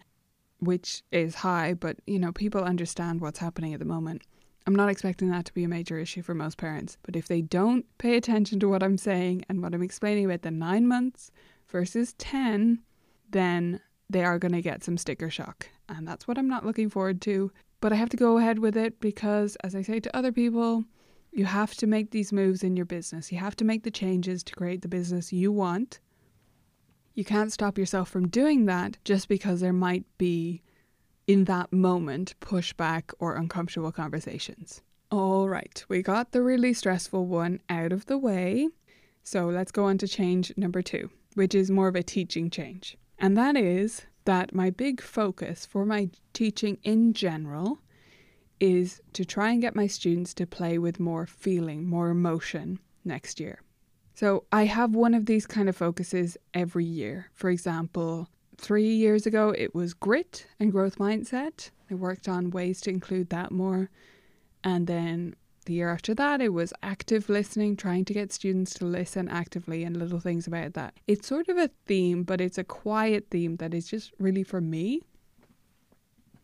which 0.59 1.01
is 1.11 1.33
high, 1.33 1.73
but 1.73 1.97
you 2.05 2.19
know, 2.19 2.31
people 2.31 2.63
understand 2.63 3.19
what's 3.19 3.39
happening 3.39 3.73
at 3.73 3.79
the 3.79 3.85
moment. 3.85 4.21
I'm 4.67 4.75
not 4.75 4.89
expecting 4.89 5.31
that 5.31 5.45
to 5.45 5.53
be 5.55 5.63
a 5.63 5.67
major 5.67 5.97
issue 5.97 6.21
for 6.21 6.35
most 6.35 6.57
parents, 6.59 6.97
but 7.01 7.15
if 7.15 7.27
they 7.27 7.41
don't 7.41 7.85
pay 7.97 8.15
attention 8.15 8.59
to 8.59 8.69
what 8.69 8.83
I'm 8.83 8.97
saying 8.97 9.43
and 9.49 9.63
what 9.63 9.73
I'm 9.73 9.81
explaining 9.81 10.25
about 10.25 10.43
the 10.43 10.51
nine 10.51 10.87
months 10.87 11.31
versus 11.67 12.13
10, 12.19 12.79
then 13.31 13.81
they 14.07 14.23
are 14.23 14.37
going 14.37 14.53
to 14.53 14.61
get 14.61 14.83
some 14.83 14.97
sticker 14.97 15.31
shock. 15.31 15.67
And 15.89 16.07
that's 16.07 16.27
what 16.27 16.37
I'm 16.37 16.47
not 16.47 16.65
looking 16.65 16.91
forward 16.91 17.21
to. 17.21 17.51
But 17.81 17.91
I 17.91 17.95
have 17.95 18.09
to 18.09 18.17
go 18.17 18.37
ahead 18.37 18.59
with 18.59 18.77
it 18.77 18.99
because, 18.99 19.57
as 19.63 19.73
I 19.73 19.81
say 19.81 19.99
to 19.99 20.15
other 20.15 20.31
people, 20.31 20.85
you 21.33 21.45
have 21.45 21.73
to 21.75 21.87
make 21.87 22.11
these 22.11 22.31
moves 22.31 22.63
in 22.63 22.77
your 22.77 22.85
business. 22.85 23.31
You 23.31 23.39
have 23.39 23.55
to 23.57 23.65
make 23.65 23.83
the 23.83 23.91
changes 23.91 24.43
to 24.43 24.55
create 24.55 24.83
the 24.83 24.87
business 24.87 25.33
you 25.33 25.51
want. 25.51 25.99
You 27.15 27.25
can't 27.25 27.51
stop 27.51 27.77
yourself 27.77 28.09
from 28.09 28.27
doing 28.27 28.65
that 28.65 28.97
just 29.03 29.27
because 29.27 29.59
there 29.59 29.73
might 29.73 30.05
be, 30.17 30.61
in 31.27 31.45
that 31.45 31.73
moment, 31.73 32.35
pushback 32.39 33.13
or 33.19 33.35
uncomfortable 33.35 33.91
conversations. 33.91 34.81
All 35.11 35.49
right, 35.49 35.83
we 35.89 36.01
got 36.01 36.31
the 36.31 36.41
really 36.41 36.73
stressful 36.73 37.25
one 37.25 37.61
out 37.69 37.91
of 37.91 38.05
the 38.05 38.17
way. 38.17 38.69
So 39.23 39.47
let's 39.47 39.71
go 39.71 39.85
on 39.85 39.97
to 39.99 40.07
change 40.07 40.53
number 40.57 40.81
two, 40.81 41.09
which 41.35 41.55
is 41.55 41.71
more 41.71 41.87
of 41.87 41.95
a 41.95 42.03
teaching 42.03 42.49
change. 42.49 42.97
And 43.17 43.37
that 43.37 43.55
is 43.55 44.03
that 44.25 44.53
my 44.53 44.69
big 44.69 45.01
focus 45.01 45.65
for 45.65 45.85
my 45.85 46.09
teaching 46.33 46.77
in 46.83 47.13
general 47.13 47.79
is 48.63 49.01
to 49.11 49.25
try 49.25 49.51
and 49.51 49.61
get 49.61 49.75
my 49.75 49.85
students 49.85 50.33
to 50.33 50.47
play 50.47 50.77
with 50.77 50.97
more 50.97 51.27
feeling, 51.27 51.85
more 51.85 52.09
emotion 52.09 52.79
next 53.03 53.37
year. 53.37 53.59
So 54.13 54.45
I 54.53 54.63
have 54.63 54.95
one 54.95 55.13
of 55.13 55.25
these 55.25 55.45
kind 55.45 55.67
of 55.67 55.75
focuses 55.75 56.37
every 56.53 56.85
year. 56.85 57.29
For 57.33 57.49
example, 57.49 58.29
three 58.57 58.87
years 58.87 59.25
ago 59.25 59.49
it 59.49 59.75
was 59.75 59.93
grit 59.93 60.47
and 60.61 60.71
growth 60.71 60.97
mindset. 60.97 61.71
I 61.91 61.95
worked 61.95 62.29
on 62.29 62.51
ways 62.51 62.79
to 62.81 62.89
include 62.89 63.31
that 63.31 63.51
more. 63.51 63.89
And 64.63 64.87
then 64.87 65.35
the 65.65 65.73
year 65.73 65.91
after 65.91 66.13
that, 66.15 66.39
it 66.39 66.53
was 66.53 66.71
active 66.81 67.27
listening, 67.27 67.75
trying 67.75 68.05
to 68.05 68.13
get 68.13 68.31
students 68.31 68.73
to 68.75 68.85
listen 68.85 69.27
actively 69.27 69.83
and 69.83 69.97
little 69.97 70.21
things 70.21 70.47
about 70.47 70.73
that. 70.75 70.93
It's 71.05 71.27
sort 71.27 71.49
of 71.49 71.57
a 71.57 71.69
theme, 71.85 72.23
but 72.23 72.39
it's 72.39 72.57
a 72.57 72.63
quiet 72.63 73.27
theme 73.29 73.57
that 73.57 73.73
is 73.73 73.89
just 73.89 74.13
really 74.19 74.43
for 74.43 74.61
me 74.61 75.01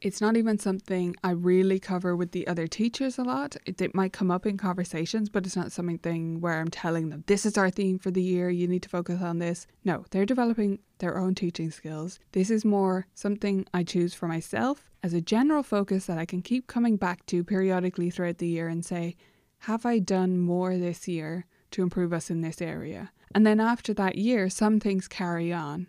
it's 0.01 0.21
not 0.21 0.37
even 0.37 0.57
something 0.57 1.15
I 1.23 1.31
really 1.31 1.79
cover 1.79 2.15
with 2.15 2.31
the 2.31 2.47
other 2.47 2.67
teachers 2.67 3.17
a 3.17 3.23
lot. 3.23 3.57
It, 3.65 3.81
it, 3.81 3.93
might 3.93 4.13
come 4.13 4.31
up 4.31 4.45
in 4.45 4.57
conversations, 4.57 5.29
but 5.29 5.45
it's 5.45 5.55
not 5.55 5.71
something 5.71 6.39
where 6.39 6.59
I'm 6.59 6.69
telling 6.69 7.09
them, 7.09 7.23
this 7.27 7.45
is 7.45 7.57
our 7.57 7.69
theme 7.69 7.99
for 7.99 8.11
the 8.11 8.21
year, 8.21 8.49
you 8.49 8.67
need 8.67 8.83
to 8.83 8.89
focus 8.89 9.21
on 9.21 9.39
this. 9.39 9.67
No, 9.83 10.05
they're 10.11 10.25
developing 10.25 10.79
their 10.99 11.17
own 11.17 11.35
teaching 11.35 11.71
skills. 11.71 12.19
This 12.31 12.49
is 12.49 12.63
more 12.63 13.07
something 13.13 13.65
I 13.73 13.83
choose 13.83 14.13
for 14.13 14.27
myself 14.27 14.89
as 15.03 15.13
a 15.13 15.21
general 15.21 15.63
focus 15.63 16.05
that 16.05 16.17
I 16.17 16.25
can 16.25 16.41
keep 16.41 16.67
coming 16.67 16.95
back 16.95 17.25
to 17.27 17.43
periodically 17.43 18.09
throughout 18.09 18.37
the 18.37 18.47
year 18.47 18.67
and 18.67 18.85
say, 18.85 19.15
have 19.63 19.85
I 19.85 19.99
done 19.99 20.37
more 20.37 20.77
this 20.77 21.07
year 21.07 21.45
to 21.71 21.83
improve 21.83 22.13
us 22.13 22.29
in 22.29 22.41
this 22.41 22.61
area? 22.61 23.11
And 23.35 23.45
then 23.45 23.59
after 23.59 23.93
that 23.95 24.17
year, 24.17 24.49
some 24.49 24.79
things 24.79 25.07
carry 25.07 25.51
on. 25.51 25.87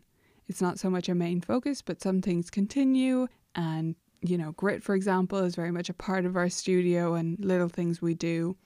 It's 0.49 0.61
not 0.61 0.81
so 0.81 0.91
much 0.91 1.09
a 1.09 1.15
main 1.15 1.41
focus, 1.41 1.81
but 1.81 2.03
some 2.03 2.21
things 2.21 2.51
continue 2.51 3.29
and 3.55 3.95
you 4.23 4.37
know, 4.37 4.53
grit, 4.53 4.83
for 4.83 4.95
example, 4.95 5.39
is 5.39 5.55
very 5.55 5.71
much 5.71 5.89
a 5.89 5.95
part 5.95 6.27
of 6.27 6.37
our 6.37 6.51
studio 6.51 7.15
and 7.15 7.43
little 7.43 7.69
things 7.69 8.03
we 8.03 8.15
do 8.15 8.57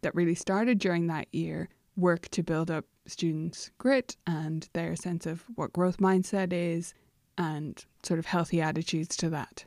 that 0.00 0.14
really 0.14 0.34
started 0.34 0.78
during 0.78 1.06
that 1.06 1.26
year 1.32 1.68
work 1.96 2.28
to 2.30 2.42
build 2.42 2.70
up 2.70 2.86
students' 3.06 3.70
grit 3.78 4.16
and 4.26 4.68
their 4.72 4.96
sense 4.96 5.26
of 5.26 5.44
what 5.54 5.72
growth 5.72 5.98
mindset 5.98 6.52
is 6.52 6.94
and 7.36 7.84
sort 8.02 8.18
of 8.18 8.26
healthy 8.26 8.60
attitudes 8.60 9.16
to 9.16 9.28
that. 9.28 9.64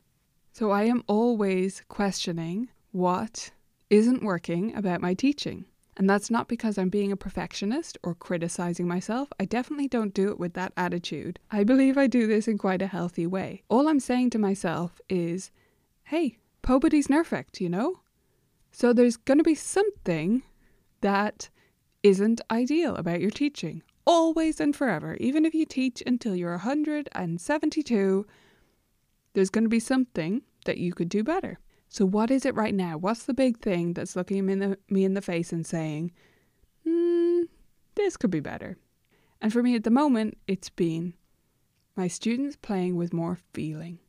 So 0.52 0.72
I 0.72 0.84
am 0.84 1.04
always 1.08 1.84
questioning 1.90 2.70
what 2.92 3.52
isn't 3.90 4.24
working 4.24 4.76
about 4.76 5.02
my 5.02 5.14
teaching. 5.14 5.66
And 5.98 6.10
that's 6.10 6.30
not 6.30 6.50
because 6.50 6.78
I'm 6.78 6.90
being 6.90 7.12
a 7.12 7.18
perfectionist 7.18 7.98
or 8.04 8.16
criticizing 8.16 8.88
myself. 8.88 9.30
I 9.40 9.46
definitely 9.46 9.88
don't 9.88 10.14
do 10.14 10.30
it 10.30 10.38
with 10.38 10.54
that 10.54 10.74
attitude. 10.76 11.40
I 11.52 11.64
believe 11.64 11.98
I 11.98 12.08
do 12.08 12.28
this 12.28 12.48
in 12.50 12.58
quite 12.58 12.82
a 12.82 12.88
healthy 12.88 13.26
way. 13.26 13.64
All 13.70 13.88
I'm 13.88 14.02
saying 14.02 14.32
to 14.32 14.38
myself 14.38 15.00
is, 15.08 15.52
hey, 16.04 16.38
nobody's 16.68 17.08
perfect, 17.08 17.62
you 17.62 17.70
know? 17.70 18.02
So 18.72 18.92
there's 18.92 19.16
going 19.16 19.38
to 19.38 19.44
be 19.44 19.56
something 19.56 20.44
that 21.00 21.50
isn't 22.04 22.42
ideal 22.52 22.96
about 22.96 23.22
your 23.22 23.32
teaching. 23.32 23.82
Always 24.06 24.60
and 24.60 24.76
forever. 24.76 25.16
Even 25.20 25.46
if 25.46 25.56
you 25.56 25.66
teach 25.66 26.04
until 26.06 26.36
you're 26.36 26.52
172, 26.52 28.28
there's 29.34 29.50
going 29.50 29.64
to 29.64 29.70
be 29.70 29.80
something 29.80 30.42
that 30.66 30.78
you 30.78 30.94
could 30.94 31.10
do 31.10 31.24
better. 31.24 31.58
So, 31.96 32.06
what 32.06 32.30
is 32.30 32.46
it 32.46 32.56
right 32.56 32.74
now? 32.74 32.98
What's 32.98 33.24
the 33.24 33.34
big 33.34 33.60
thing 33.60 33.94
that's 33.94 34.18
looking 34.18 34.46
me 34.46 34.52
in 34.52 34.60
the, 34.60 34.78
me 34.90 35.06
in 35.06 35.14
the 35.14 35.22
face 35.22 35.54
and 35.54 35.66
saying, 35.66 36.12
hmm, 36.84 37.44
this 37.96 38.18
could 38.18 38.32
be 38.32 38.42
better? 38.42 38.76
And 39.42 39.54
for 39.54 39.64
me 39.64 39.76
at 39.76 39.86
the 39.86 39.90
moment, 39.90 40.38
it's 40.46 40.70
been 40.70 41.14
my 41.96 42.10
students 42.10 42.58
playing 42.58 42.98
with 42.98 43.14
more 43.14 43.40
feeling. 43.54 44.00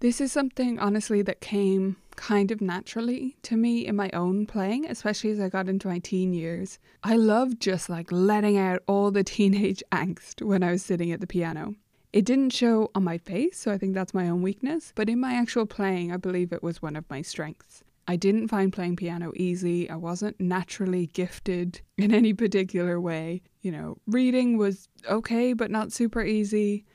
This 0.00 0.20
is 0.20 0.32
something, 0.32 0.80
honestly, 0.80 1.22
that 1.22 1.40
came 1.40 1.98
kind 2.16 2.50
of 2.50 2.60
naturally 2.60 3.36
to 3.42 3.56
me 3.56 3.86
in 3.86 3.94
my 3.94 4.10
own 4.10 4.46
playing, 4.46 4.86
especially 4.86 5.30
as 5.30 5.38
I 5.38 5.48
got 5.48 5.68
into 5.68 5.86
my 5.86 6.00
teen 6.00 6.32
years. 6.32 6.80
I 7.04 7.14
loved 7.14 7.60
just 7.60 7.88
like 7.88 8.10
letting 8.10 8.58
out 8.58 8.82
all 8.88 9.12
the 9.12 9.22
teenage 9.22 9.84
angst 9.92 10.42
when 10.42 10.64
I 10.64 10.72
was 10.72 10.82
sitting 10.82 11.12
at 11.12 11.20
the 11.20 11.28
piano. 11.28 11.76
It 12.16 12.24
didn't 12.24 12.54
show 12.54 12.90
on 12.94 13.04
my 13.04 13.18
face, 13.18 13.58
so 13.58 13.70
I 13.70 13.76
think 13.76 13.92
that's 13.92 14.14
my 14.14 14.30
own 14.30 14.40
weakness, 14.40 14.90
but 14.94 15.10
in 15.10 15.20
my 15.20 15.34
actual 15.34 15.66
playing, 15.66 16.12
I 16.12 16.16
believe 16.16 16.50
it 16.50 16.62
was 16.62 16.80
one 16.80 16.96
of 16.96 17.04
my 17.10 17.20
strengths. 17.20 17.84
I 18.08 18.16
didn't 18.16 18.48
find 18.48 18.72
playing 18.72 18.96
piano 18.96 19.32
easy. 19.36 19.90
I 19.90 19.96
wasn't 19.96 20.40
naturally 20.40 21.08
gifted 21.08 21.82
in 21.98 22.14
any 22.14 22.32
particular 22.32 22.98
way. 22.98 23.42
You 23.60 23.72
know, 23.72 23.98
reading 24.06 24.56
was 24.56 24.88
okay, 25.06 25.52
but 25.52 25.70
not 25.70 25.92
super 25.92 26.22
easy. 26.22 26.86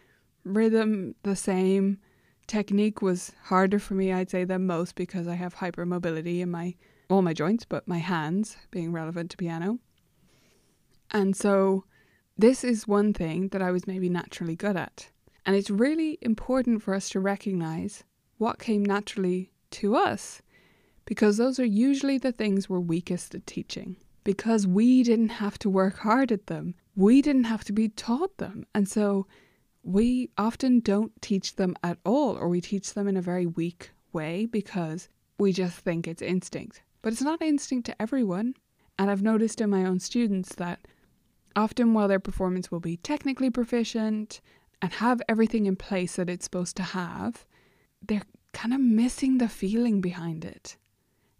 Rhythm, 0.44 1.14
the 1.22 1.36
same. 1.36 2.00
Technique 2.48 3.04
was 3.04 3.32
harder 3.44 3.78
for 3.78 3.94
me, 3.94 4.12
I'd 4.12 4.32
say, 4.32 4.44
than 4.44 4.66
most 4.66 4.96
because 4.96 5.28
I 5.28 5.36
have 5.36 5.54
hypermobility 5.54 6.40
in 6.40 6.50
my 6.50 6.74
all 7.12 7.22
my 7.22 7.34
joints, 7.34 7.64
but 7.64 7.88
my 7.88 8.00
hands 8.00 8.58
being 8.72 8.92
relevant 8.92 9.30
to 9.30 9.38
piano. 9.38 9.78
And 11.12 11.36
so 11.36 11.84
this 12.42 12.64
is 12.64 12.88
one 12.88 13.14
thing 13.14 13.50
that 13.50 13.62
I 13.62 13.72
was 13.72 13.88
maybe 13.88 14.10
naturally 14.10 14.56
good 14.56 14.76
at. 14.76 15.10
And 15.46 15.56
it's 15.56 15.70
really 15.70 16.18
important 16.22 16.82
for 16.82 16.94
us 16.94 17.10
to 17.10 17.20
recognize 17.20 18.04
what 18.38 18.60
came 18.60 18.84
naturally 18.84 19.52
to 19.72 19.96
us 19.96 20.42
because 21.06 21.38
those 21.38 21.60
are 21.60 21.66
usually 21.66 22.18
the 22.18 22.32
things 22.32 22.70
we're 22.70 22.80
weakest 22.80 23.36
at 23.36 23.46
teaching. 23.46 23.98
Because 24.24 24.68
we 24.68 25.04
didn't 25.04 25.30
have 25.30 25.58
to 25.60 25.70
work 25.70 25.98
hard 26.00 26.32
at 26.32 26.48
them, 26.48 26.76
we 26.96 27.22
didn't 27.22 27.46
have 27.46 27.64
to 27.66 27.74
be 27.74 27.90
taught 27.90 28.38
them. 28.38 28.66
And 28.74 28.88
so 28.88 29.28
we 29.84 30.30
often 30.38 30.80
don't 30.80 31.20
teach 31.22 31.56
them 31.56 31.76
at 31.84 31.98
all, 32.06 32.38
or 32.38 32.48
we 32.48 32.62
teach 32.62 32.94
them 32.94 33.08
in 33.08 33.18
a 33.18 33.22
very 33.22 33.46
weak 33.46 33.92
way 34.14 34.46
because 34.46 35.10
we 35.40 35.54
just 35.54 35.80
think 35.80 36.08
it's 36.08 36.22
instinct. 36.22 36.82
But 37.02 37.14
it's 37.14 37.22
not 37.22 37.42
instinct 37.42 37.88
to 37.88 38.02
everyone. 38.02 38.54
And 39.00 39.10
I've 39.10 39.24
noticed 39.24 39.62
in 39.62 39.72
my 39.72 39.86
own 39.86 40.00
students 40.00 40.54
that 40.56 40.80
Often, 41.56 41.94
while 41.94 42.08
their 42.08 42.20
performance 42.20 42.72
will 42.72 42.80
be 42.80 42.98
technically 42.98 43.50
proficient 43.50 44.42
and 44.82 44.94
have 44.94 45.22
everything 45.28 45.66
in 45.66 45.76
place 45.76 46.16
that 46.16 46.30
it's 46.30 46.46
supposed 46.46 46.78
to 46.78 46.84
have, 46.84 47.46
they're 48.02 48.24
kind 48.54 48.74
of 48.74 48.80
missing 48.80 49.38
the 49.38 49.50
feeling 49.50 50.02
behind 50.02 50.46
it. 50.46 50.78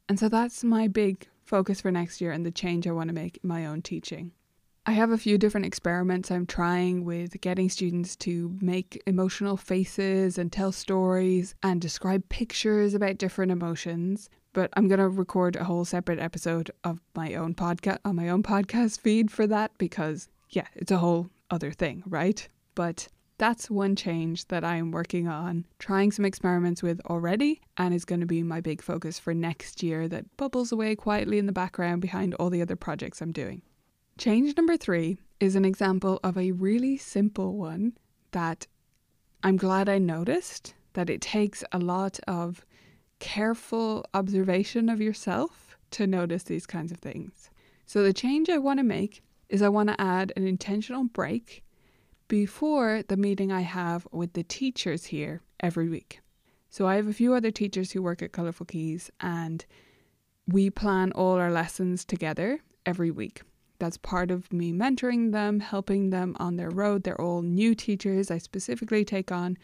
And 0.08 0.20
so 0.20 0.30
that's 0.30 0.64
my 0.64 0.88
big 0.88 1.28
focus 1.44 1.82
for 1.82 1.92
next 1.92 2.22
year 2.22 2.32
and 2.32 2.46
the 2.46 2.52
change 2.52 2.88
I 2.88 2.92
want 2.92 3.10
to 3.10 3.14
make 3.14 3.40
in 3.44 3.48
my 3.48 3.66
own 3.66 3.82
teaching. 3.82 4.32
I 4.86 4.94
have 4.94 5.12
a 5.12 5.18
few 5.18 5.38
different 5.38 5.68
experiments 5.68 6.32
I'm 6.32 6.48
trying 6.48 7.06
with 7.06 7.40
getting 7.40 7.70
students 7.70 8.16
to 8.18 8.58
make 8.62 9.02
emotional 9.06 9.56
faces 9.56 10.38
and 10.38 10.52
tell 10.52 10.72
stories 10.72 11.54
and 11.62 11.80
describe 11.80 12.28
pictures 12.30 12.94
about 12.96 13.20
different 13.20 13.52
emotions. 13.52 14.30
But 14.54 14.70
I'm 14.74 14.90
to 14.90 15.08
record 15.08 15.56
a 15.56 15.64
whole 15.64 15.86
separate 15.86 16.20
episode 16.20 16.72
of 16.84 17.00
my 17.16 17.36
own 17.36 17.54
podcast 17.54 18.00
on 18.04 18.16
my 18.16 18.30
own 18.30 18.44
podcast 18.44 19.00
feed 19.00 19.32
for 19.32 19.48
that 19.48 19.72
because 19.78 20.28
yeah, 20.50 20.68
it's 20.76 20.92
a 20.92 20.98
whole 20.98 21.30
other 21.50 21.72
thing, 21.72 22.04
right? 22.06 22.48
But 22.76 23.08
that's 23.38 23.72
one 23.72 23.96
change 23.96 24.48
that 24.50 24.64
I'm 24.64 24.92
working 24.92 25.28
on, 25.28 25.66
trying 25.80 26.12
some 26.12 26.26
experiments 26.26 26.84
with 26.84 27.02
already, 27.08 27.60
and 27.78 27.94
is 27.94 28.06
going 28.06 28.20
to 28.20 28.28
be 28.28 28.44
my 28.44 28.62
big 28.62 28.82
focus 28.84 29.18
for 29.18 29.34
next 29.34 29.82
year 29.82 30.08
that 30.10 30.38
bubbles 30.38 30.72
away 30.72 30.96
quietly 30.96 31.40
in 31.40 31.48
the 31.48 31.52
background 31.52 32.02
behind 32.02 32.36
all 32.36 32.50
the 32.50 32.62
other 32.62 32.76
projects 32.76 33.20
I'm 33.20 33.32
doing. 33.32 33.64
Change 34.18 34.56
number 34.56 34.78
three 34.78 35.18
is 35.40 35.56
an 35.56 35.66
example 35.66 36.20
of 36.24 36.38
a 36.38 36.52
really 36.52 36.98
simple 36.98 37.58
one 37.58 37.94
that 38.30 38.68
I'm 39.44 39.58
glad 39.58 39.90
I 39.90 39.98
noticed 39.98 40.76
that 40.94 41.10
it 41.10 41.22
takes 41.22 41.64
a 41.72 41.80
lot 41.80 42.20
of 42.28 42.64
careful 43.22 44.04
observation 44.14 44.90
of 44.90 45.00
yourself 45.00 45.78
to 45.92 46.06
notice 46.06 46.44
these 46.44 46.66
kinds 46.66 46.92
of 46.92 46.98
things. 46.98 47.50
So, 47.86 48.04
the 48.04 48.12
change 48.12 48.50
I 48.50 48.58
want 48.58 48.80
to 48.80 48.84
make 48.84 49.24
is 49.48 49.62
I 49.62 49.70
want 49.70 49.90
to 49.90 50.02
add 50.02 50.34
an 50.36 50.46
intentional 50.46 51.06
break 51.06 51.64
before 52.28 53.04
the 53.08 53.18
meeting 53.18 53.52
I 53.52 53.62
have 53.62 54.08
with 54.12 54.34
the 54.34 54.44
teachers 54.44 55.06
here 55.06 55.42
every 55.60 55.88
week. 55.88 56.20
So, 56.70 56.88
I 56.88 56.96
have 56.96 57.08
a 57.08 57.14
few 57.14 57.34
other 57.34 57.52
teachers 57.52 57.92
who 57.92 58.02
work 58.02 58.22
at 58.22 58.32
Colourful 58.34 58.66
Keys, 58.66 59.12
and 59.20 59.66
we 60.48 60.70
plan 60.70 61.12
all 61.14 61.36
our 61.36 61.52
lessons 61.52 62.04
together 62.04 62.60
every 62.86 63.12
week 63.12 63.44
that's 63.82 63.98
part 63.98 64.30
of 64.30 64.54
me 64.54 64.72
mentoring 64.72 65.32
them, 65.32 65.60
helping 65.60 66.12
them 66.12 66.38
on 66.40 66.56
their 66.56 66.70
road. 66.70 67.02
They're 67.02 67.20
all 67.20 67.42
new 67.42 67.74
teachers. 67.74 68.30
I 68.30 68.38
specifically 68.38 69.04
take 69.04 69.32
on 69.32 69.58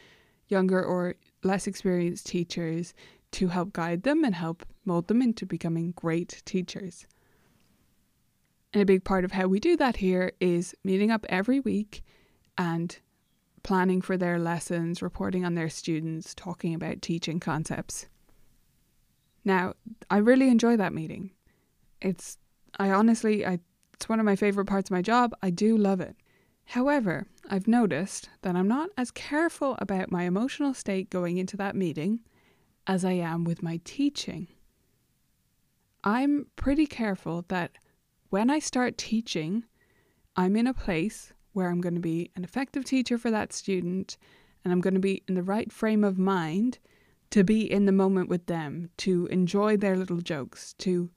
younger 0.48 0.84
or 0.84 1.14
less 1.44 1.68
experienced 1.68 2.26
teachers 2.26 2.96
to 3.32 3.50
help 3.50 3.74
guide 3.74 4.04
them 4.04 4.24
and 4.24 4.36
help 4.36 4.66
mold 4.86 5.08
them 5.08 5.22
into 5.22 5.46
becoming 5.46 5.92
great 5.92 6.42
teachers. 6.46 7.06
And 8.74 8.82
a 8.82 8.86
big 8.86 9.04
part 9.04 9.26
of 9.26 9.32
how 9.32 9.48
we 9.48 9.60
do 9.60 9.78
that 9.78 9.98
here 9.98 10.32
is 10.40 10.76
meeting 10.84 11.12
up 11.12 11.26
every 11.30 11.60
week 11.60 12.04
and 12.58 12.98
planning 13.64 14.02
for 14.02 14.18
their 14.18 14.40
lessons, 14.40 15.02
reporting 15.02 15.46
on 15.46 15.56
their 15.56 15.70
students, 15.70 16.34
talking 16.34 16.74
about 16.74 17.02
teaching 17.02 17.40
concepts. 17.40 18.08
Now, 19.44 19.74
I 20.10 20.18
really 20.18 20.50
enjoy 20.50 20.78
that 20.78 20.94
meeting. 20.94 21.32
It's 22.02 22.38
I 22.80 22.92
honestly 22.92 23.46
I 23.46 23.60
it's 23.94 24.08
one 24.08 24.20
of 24.20 24.26
my 24.26 24.36
favorite 24.36 24.66
parts 24.66 24.90
of 24.90 24.94
my 24.94 25.02
job. 25.02 25.34
I 25.42 25.50
do 25.50 25.76
love 25.76 26.02
it. 26.02 26.16
However, 26.66 27.28
I've 27.50 27.68
noticed 27.68 28.30
that 28.42 28.56
I'm 28.56 28.68
not 28.68 28.90
as 28.98 29.10
careful 29.10 29.76
about 29.80 30.12
my 30.12 30.24
emotional 30.24 30.74
state 30.74 31.10
going 31.10 31.38
into 31.38 31.58
that 31.58 31.76
meeting 31.76 32.20
as 32.88 33.04
I 33.04 33.12
am 33.12 33.44
with 33.44 33.62
my 33.62 33.82
teaching. 33.84 34.48
I'm 36.04 36.48
pretty 36.56 36.86
careful 36.86 37.44
that 37.50 37.72
when 38.30 38.50
I 38.50 38.60
start 38.60 38.98
teaching, 38.98 39.66
I'm 40.38 40.56
in 40.56 40.68
a 40.68 40.74
place 40.74 41.34
where 41.52 41.70
I'm 41.70 41.82
going 41.82 41.96
to 41.96 42.00
be 42.00 42.32
an 42.36 42.46
effective 42.46 42.86
teacher 42.86 43.18
for 43.18 43.30
that 43.30 43.52
student 43.52 44.18
and 44.64 44.72
I'm 44.72 44.80
going 44.80 44.94
to 44.94 45.00
be 45.00 45.24
in 45.28 45.36
the 45.36 45.44
right 45.44 45.72
frame 45.72 46.04
of 46.04 46.18
mind 46.18 46.80
to 47.32 47.44
be 47.44 47.70
in 47.70 47.86
the 47.86 47.92
moment 47.92 48.30
with 48.30 48.46
them, 48.46 48.90
to 48.98 49.28
enjoy 49.28 49.76
their 49.76 49.98
little 49.98 50.22
jokes, 50.22 50.74
to 50.80 51.10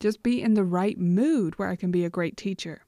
just 0.00 0.22
be 0.22 0.40
in 0.40 0.54
the 0.54 0.64
right 0.64 0.98
mood 0.98 1.58
where 1.58 1.68
I 1.68 1.76
can 1.76 1.90
be 1.90 2.04
a 2.04 2.10
great 2.10 2.38
teacher. 2.38 2.86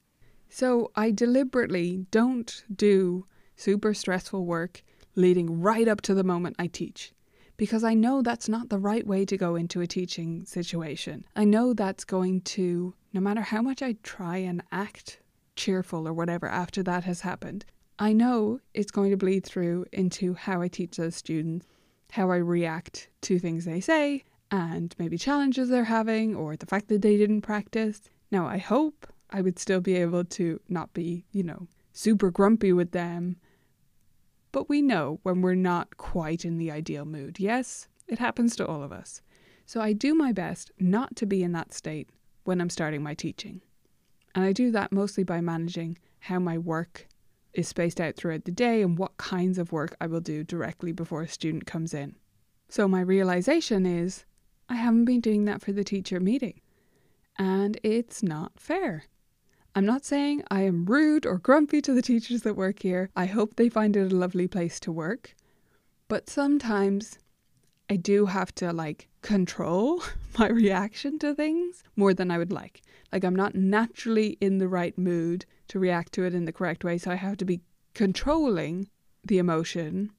So 0.48 0.90
I 0.96 1.10
deliberately 1.10 2.06
don't 2.10 2.64
do 2.74 3.26
super 3.56 3.92
stressful 3.92 4.46
work 4.46 4.82
leading 5.14 5.60
right 5.60 5.86
up 5.88 6.00
to 6.02 6.14
the 6.14 6.24
moment 6.24 6.56
I 6.58 6.68
teach 6.68 7.12
because 7.56 7.84
I 7.84 7.94
know 7.94 8.22
that's 8.22 8.48
not 8.48 8.68
the 8.68 8.78
right 8.78 9.06
way 9.06 9.24
to 9.24 9.36
go 9.36 9.54
into 9.56 9.80
a 9.80 9.86
teaching 9.86 10.44
situation. 10.44 11.24
I 11.36 11.44
know 11.44 11.72
that's 11.72 12.04
going 12.04 12.40
to, 12.42 12.94
no 13.12 13.20
matter 13.20 13.42
how 13.42 13.62
much 13.62 13.82
I 13.82 13.96
try 14.02 14.38
and 14.38 14.62
act 14.72 15.20
cheerful 15.56 16.08
or 16.08 16.12
whatever 16.12 16.48
after 16.48 16.82
that 16.82 17.04
has 17.04 17.20
happened, 17.20 17.64
I 17.98 18.12
know 18.12 18.60
it's 18.72 18.90
going 18.90 19.10
to 19.10 19.16
bleed 19.16 19.44
through 19.44 19.86
into 19.92 20.34
how 20.34 20.60
I 20.60 20.68
teach 20.68 20.96
those 20.96 21.14
students, 21.14 21.66
how 22.10 22.30
I 22.30 22.36
react 22.36 23.08
to 23.22 23.38
things 23.38 23.64
they 23.64 23.80
say, 23.80 24.24
and 24.50 24.94
maybe 24.98 25.16
challenges 25.16 25.68
they're 25.68 25.84
having 25.84 26.34
or 26.34 26.56
the 26.56 26.66
fact 26.66 26.88
that 26.88 27.02
they 27.02 27.16
didn't 27.16 27.42
practice. 27.42 28.02
Now, 28.30 28.46
I 28.46 28.58
hope 28.58 29.06
I 29.30 29.42
would 29.42 29.58
still 29.58 29.80
be 29.80 29.94
able 29.96 30.24
to 30.24 30.60
not 30.68 30.92
be, 30.92 31.24
you 31.32 31.44
know, 31.44 31.68
super 31.92 32.30
grumpy 32.30 32.72
with 32.72 32.90
them. 32.90 33.36
But 34.54 34.68
we 34.68 34.82
know 34.82 35.18
when 35.24 35.42
we're 35.42 35.56
not 35.56 35.96
quite 35.96 36.44
in 36.44 36.58
the 36.58 36.70
ideal 36.70 37.04
mood. 37.04 37.40
Yes, 37.40 37.88
it 38.06 38.20
happens 38.20 38.54
to 38.54 38.64
all 38.64 38.84
of 38.84 38.92
us. 38.92 39.20
So 39.66 39.80
I 39.80 39.92
do 39.92 40.14
my 40.14 40.30
best 40.30 40.70
not 40.78 41.16
to 41.16 41.26
be 41.26 41.42
in 41.42 41.50
that 41.54 41.74
state 41.74 42.08
when 42.44 42.60
I'm 42.60 42.70
starting 42.70 43.02
my 43.02 43.14
teaching. 43.14 43.62
And 44.32 44.44
I 44.44 44.52
do 44.52 44.70
that 44.70 44.92
mostly 44.92 45.24
by 45.24 45.40
managing 45.40 45.98
how 46.20 46.38
my 46.38 46.56
work 46.56 47.08
is 47.52 47.66
spaced 47.66 48.00
out 48.00 48.14
throughout 48.14 48.44
the 48.44 48.52
day 48.52 48.80
and 48.80 48.96
what 48.96 49.16
kinds 49.16 49.58
of 49.58 49.72
work 49.72 49.96
I 50.00 50.06
will 50.06 50.20
do 50.20 50.44
directly 50.44 50.92
before 50.92 51.22
a 51.22 51.28
student 51.28 51.66
comes 51.66 51.92
in. 51.92 52.14
So 52.68 52.86
my 52.86 53.00
realization 53.00 53.84
is 53.84 54.24
I 54.68 54.76
haven't 54.76 55.06
been 55.06 55.20
doing 55.20 55.46
that 55.46 55.62
for 55.62 55.72
the 55.72 55.82
teacher 55.82 56.20
meeting. 56.20 56.60
And 57.36 57.80
it's 57.82 58.22
not 58.22 58.52
fair. 58.60 59.06
I'm 59.76 59.84
not 59.84 60.04
saying 60.04 60.44
I 60.52 60.62
am 60.62 60.84
rude 60.84 61.26
or 61.26 61.38
grumpy 61.38 61.80
to 61.82 61.92
the 61.92 62.02
teachers 62.02 62.42
that 62.42 62.54
work 62.54 62.82
here. 62.82 63.10
I 63.16 63.26
hope 63.26 63.56
they 63.56 63.68
find 63.68 63.96
it 63.96 64.12
a 64.12 64.16
lovely 64.16 64.46
place 64.46 64.78
to 64.80 64.92
work. 64.92 65.34
But 66.06 66.30
sometimes 66.30 67.18
I 67.90 67.96
do 67.96 68.26
have 68.26 68.54
to 68.56 68.72
like 68.72 69.08
control 69.22 70.00
my 70.38 70.48
reaction 70.48 71.18
to 71.18 71.34
things 71.34 71.82
more 71.96 72.14
than 72.14 72.30
I 72.30 72.38
would 72.38 72.52
like. 72.52 72.82
Like 73.12 73.24
I'm 73.24 73.34
not 73.34 73.56
naturally 73.56 74.38
in 74.40 74.58
the 74.58 74.68
right 74.68 74.96
mood 74.96 75.44
to 75.68 75.80
react 75.80 76.12
to 76.12 76.24
it 76.24 76.34
in 76.34 76.44
the 76.44 76.52
correct 76.52 76.84
way. 76.84 76.96
So 76.96 77.10
I 77.10 77.16
have 77.16 77.36
to 77.38 77.44
be 77.44 77.60
controlling 77.94 78.88
the 79.24 79.38
emotion, 79.38 80.12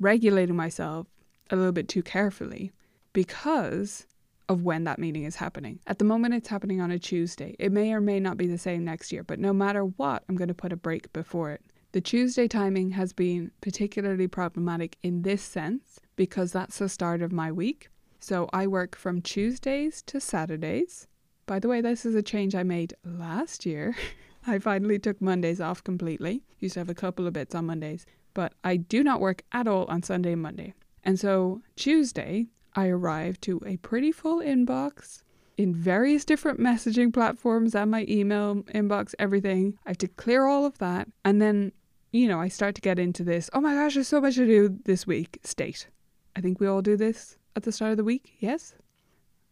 regulating 0.00 0.56
myself 0.56 1.06
a 1.50 1.56
little 1.56 1.72
bit 1.72 1.88
too 1.88 2.02
carefully 2.02 2.72
because 3.12 4.06
of 4.48 4.62
when 4.62 4.84
that 4.84 4.98
meeting 4.98 5.24
is 5.24 5.36
happening. 5.36 5.78
At 5.86 5.98
the 5.98 6.04
moment, 6.04 6.34
it's 6.34 6.48
happening 6.48 6.80
on 6.80 6.90
a 6.90 6.98
Tuesday. 6.98 7.54
It 7.58 7.72
may 7.72 7.92
or 7.92 8.00
may 8.00 8.18
not 8.20 8.36
be 8.36 8.46
the 8.46 8.58
same 8.58 8.84
next 8.84 9.12
year, 9.12 9.22
but 9.22 9.38
no 9.38 9.52
matter 9.52 9.84
what, 9.84 10.24
I'm 10.28 10.36
going 10.36 10.48
to 10.48 10.54
put 10.54 10.72
a 10.72 10.76
break 10.76 11.12
before 11.12 11.50
it. 11.50 11.62
The 11.92 12.00
Tuesday 12.00 12.48
timing 12.48 12.90
has 12.90 13.12
been 13.12 13.50
particularly 13.60 14.28
problematic 14.28 14.96
in 15.02 15.22
this 15.22 15.42
sense 15.42 16.00
because 16.16 16.52
that's 16.52 16.78
the 16.78 16.88
start 16.88 17.22
of 17.22 17.32
my 17.32 17.50
week. 17.50 17.88
So 18.20 18.48
I 18.52 18.66
work 18.66 18.96
from 18.96 19.22
Tuesdays 19.22 20.02
to 20.02 20.20
Saturdays. 20.20 21.06
By 21.46 21.58
the 21.58 21.68
way, 21.68 21.80
this 21.80 22.04
is 22.04 22.14
a 22.14 22.22
change 22.22 22.54
I 22.54 22.62
made 22.62 22.94
last 23.04 23.64
year. 23.64 23.96
I 24.46 24.58
finally 24.58 24.98
took 24.98 25.20
Mondays 25.22 25.60
off 25.60 25.82
completely. 25.82 26.42
Used 26.58 26.74
to 26.74 26.80
have 26.80 26.90
a 26.90 26.94
couple 26.94 27.26
of 27.26 27.32
bits 27.32 27.54
on 27.54 27.66
Mondays, 27.66 28.04
but 28.34 28.52
I 28.64 28.76
do 28.76 29.02
not 29.02 29.20
work 29.20 29.42
at 29.52 29.66
all 29.66 29.84
on 29.86 30.02
Sunday 30.02 30.32
and 30.32 30.42
Monday. 30.42 30.74
And 31.04 31.18
so 31.18 31.62
Tuesday, 31.76 32.48
I 32.78 32.86
arrived 32.86 33.42
to 33.42 33.60
a 33.66 33.76
pretty 33.78 34.12
full 34.12 34.38
inbox 34.38 35.22
in 35.56 35.74
various 35.74 36.24
different 36.24 36.60
messaging 36.60 37.12
platforms 37.12 37.74
and 37.74 37.90
my 37.90 38.06
email 38.08 38.62
inbox, 38.72 39.16
everything. 39.18 39.76
I 39.84 39.90
have 39.90 39.98
to 39.98 40.06
clear 40.06 40.46
all 40.46 40.64
of 40.64 40.78
that. 40.78 41.08
And 41.24 41.42
then, 41.42 41.72
you 42.12 42.28
know, 42.28 42.40
I 42.40 42.46
start 42.46 42.76
to 42.76 42.80
get 42.80 43.00
into 43.00 43.24
this, 43.24 43.50
oh 43.52 43.60
my 43.60 43.74
gosh, 43.74 43.94
there's 43.94 44.06
so 44.06 44.20
much 44.20 44.36
to 44.36 44.46
do 44.46 44.78
this 44.84 45.08
week 45.08 45.40
state. 45.42 45.88
I 46.36 46.40
think 46.40 46.60
we 46.60 46.68
all 46.68 46.80
do 46.80 46.96
this 46.96 47.36
at 47.56 47.64
the 47.64 47.72
start 47.72 47.90
of 47.90 47.96
the 47.96 48.04
week, 48.04 48.36
yes? 48.38 48.76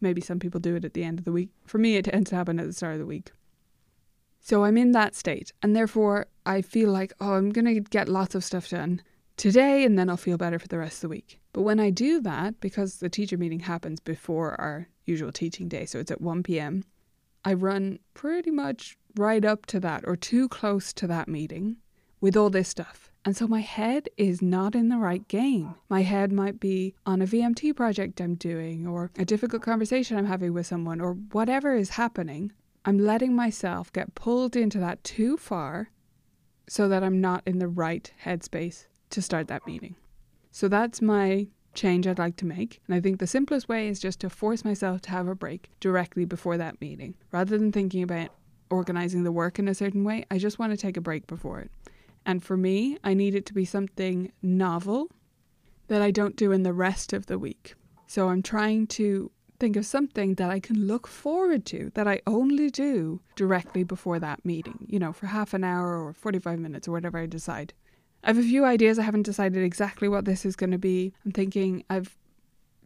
Maybe 0.01 0.21
some 0.21 0.39
people 0.39 0.61
do 0.61 0.77
it 0.77 0.85
at 0.85 0.95
the 0.95 1.03
end 1.03 1.19
of 1.19 1.25
the 1.25 1.33
week. 1.33 1.51
For 1.67 1.79
me, 1.79 1.97
it 1.97 2.05
tends 2.05 2.31
to 2.31 2.37
happen 2.37 2.61
at 2.61 2.67
the 2.67 2.73
start 2.73 2.93
of 2.93 3.01
the 3.01 3.07
week. 3.07 3.33
So 4.39 4.63
I'm 4.63 4.79
in 4.79 4.93
that 4.93 5.17
state, 5.17 5.53
and 5.65 5.75
therefore 5.75 6.29
I 6.47 6.63
feel 6.63 6.93
like, 6.93 7.13
oh, 7.21 7.33
I'm 7.33 7.51
going 7.51 7.65
to 7.65 7.81
get 7.81 8.09
lots 8.09 8.37
of 8.37 8.45
stuff 8.45 8.69
done 8.69 9.03
today, 9.37 9.83
and 9.85 9.99
then 9.99 10.09
I'll 10.09 10.17
feel 10.17 10.37
better 10.37 10.61
for 10.61 10.69
the 10.69 10.79
rest 10.79 10.99
of 10.99 11.01
the 11.01 11.09
week. 11.09 11.41
But 11.57 11.63
when 11.63 11.81
I 11.81 11.89
do 11.89 12.21
that, 12.21 12.61
because 12.61 12.97
the 12.97 13.09
teacher 13.09 13.39
meeting 13.39 13.61
happens 13.61 13.99
before 13.99 14.61
our 14.61 14.89
usual 15.07 15.33
teaching 15.33 15.69
day, 15.69 15.87
so 15.87 15.99
it's 15.99 16.11
at 16.11 16.21
1 16.21 16.43
p.m., 16.43 16.85
I 17.47 17.55
run 17.55 17.99
pretty 18.13 18.51
much 18.51 18.99
right 19.17 19.43
up 19.43 19.65
to 19.67 19.81
that 19.81 20.05
or 20.07 20.17
too 20.17 20.51
close 20.51 20.93
to 20.93 21.07
that 21.07 21.29
meeting 21.29 21.79
with 22.21 22.37
all 22.37 22.51
this 22.51 22.69
stuff. 22.69 23.11
And 23.25 23.35
so 23.35 23.49
my 23.49 23.63
head 23.63 24.11
is 24.19 24.43
not 24.43 24.75
in 24.75 24.91
the 24.91 24.99
right 24.99 25.27
game. 25.29 25.77
My 25.89 26.03
head 26.03 26.31
might 26.31 26.61
be 26.61 26.95
on 27.07 27.23
a 27.23 27.27
VMT 27.27 27.75
project 27.75 28.21
I'm 28.21 28.35
doing, 28.35 28.87
or 28.87 29.11
a 29.17 29.25
difficult 29.25 29.63
conversation 29.63 30.19
I'm 30.19 30.27
having 30.27 30.53
with 30.53 30.67
someone, 30.67 31.01
or 31.01 31.15
whatever 31.15 31.75
is 31.75 31.89
happening. 31.89 32.53
I'm 32.85 32.99
letting 32.99 33.35
myself 33.35 33.91
get 33.95 34.15
pulled 34.15 34.57
into 34.57 34.79
that 34.81 35.03
too 35.05 35.39
far 35.39 35.89
so 36.69 36.87
that 36.91 37.03
I'm 37.03 37.23
not 37.23 37.45
in 37.47 37.61
the 37.61 37.69
right 37.69 38.13
headspace 38.27 38.89
to 39.09 39.23
start 39.23 39.49
that 39.49 39.67
meeting. 39.67 39.97
So 40.57 40.69
that's 40.69 41.03
my 41.03 41.49
change 41.75 42.07
I'd 42.07 42.19
like 42.19 42.37
to 42.37 42.47
make. 42.47 42.81
And 42.87 42.95
I 42.97 43.01
think 43.01 43.19
the 43.19 43.27
simplest 43.27 43.69
way 43.69 43.89
is 43.89 44.01
just 44.01 44.21
to 44.21 44.31
force 44.31 44.65
myself 44.65 45.03
to 45.03 45.11
have 45.11 45.29
a 45.29 45.35
break 45.35 45.69
directly 45.81 46.25
before 46.25 46.57
that 46.57 46.81
meeting. 46.81 47.15
Rather 47.31 47.59
than 47.59 47.73
thinking 47.73 48.03
about 48.03 48.31
organizing 48.71 49.23
the 49.23 49.33
work 49.33 49.59
in 49.59 49.69
a 49.69 49.75
certain 49.75 50.03
way, 50.03 50.25
I 50.31 50.39
just 50.39 50.59
want 50.59 50.73
to 50.73 50.79
take 50.79 50.97
a 50.97 51.03
break 51.03 51.27
before 51.27 51.61
it. 51.61 51.71
And 52.25 52.43
for 52.43 52.57
me, 52.57 52.97
I 53.05 53.13
need 53.13 53.35
it 53.35 53.45
to 53.47 53.53
be 53.53 53.67
something 53.67 54.33
novel 54.41 55.11
that 55.89 56.01
I 56.01 56.11
don't 56.11 56.37
do 56.37 56.53
in 56.53 56.63
the 56.63 56.73
rest 56.73 57.13
of 57.13 57.27
the 57.27 57.39
week. 57.39 57.75
So 58.07 58.31
I'm 58.31 58.43
trying 58.43 58.87
to 58.87 59.31
think 59.61 59.77
of 59.77 59.85
something 59.85 60.37
that 60.37 60.49
I 60.49 60.59
can 60.59 60.87
look 60.87 61.07
forward 61.07 61.67
to 61.67 61.91
that 61.93 62.09
I 62.09 62.23
only 62.27 62.71
do 62.71 63.21
directly 63.35 63.85
before 63.85 64.19
that 64.21 64.43
meeting, 64.43 64.87
you 64.89 65.01
know, 65.01 65.13
for 65.13 65.27
half 65.27 65.53
an 65.53 65.65
hour 65.65 66.03
or 66.03 66.15
45 66.15 66.59
minutes 66.59 66.89
or 66.89 66.93
whatever 66.93 67.19
I 67.19 67.27
decide. 67.27 67.75
I 68.27 68.31
have 68.31 68.39
a 68.39 68.43
few 68.43 68.65
ideas. 68.65 68.99
I 68.99 69.03
haven't 69.03 69.23
decided 69.23 69.63
exactly 69.63 70.09
what 70.09 70.25
this 70.25 70.45
is 70.45 70.57
going 70.57 70.73
to 70.73 70.79
be. 70.79 71.15
I'm 71.25 71.31
thinking 71.31 71.85
I've 71.89 72.17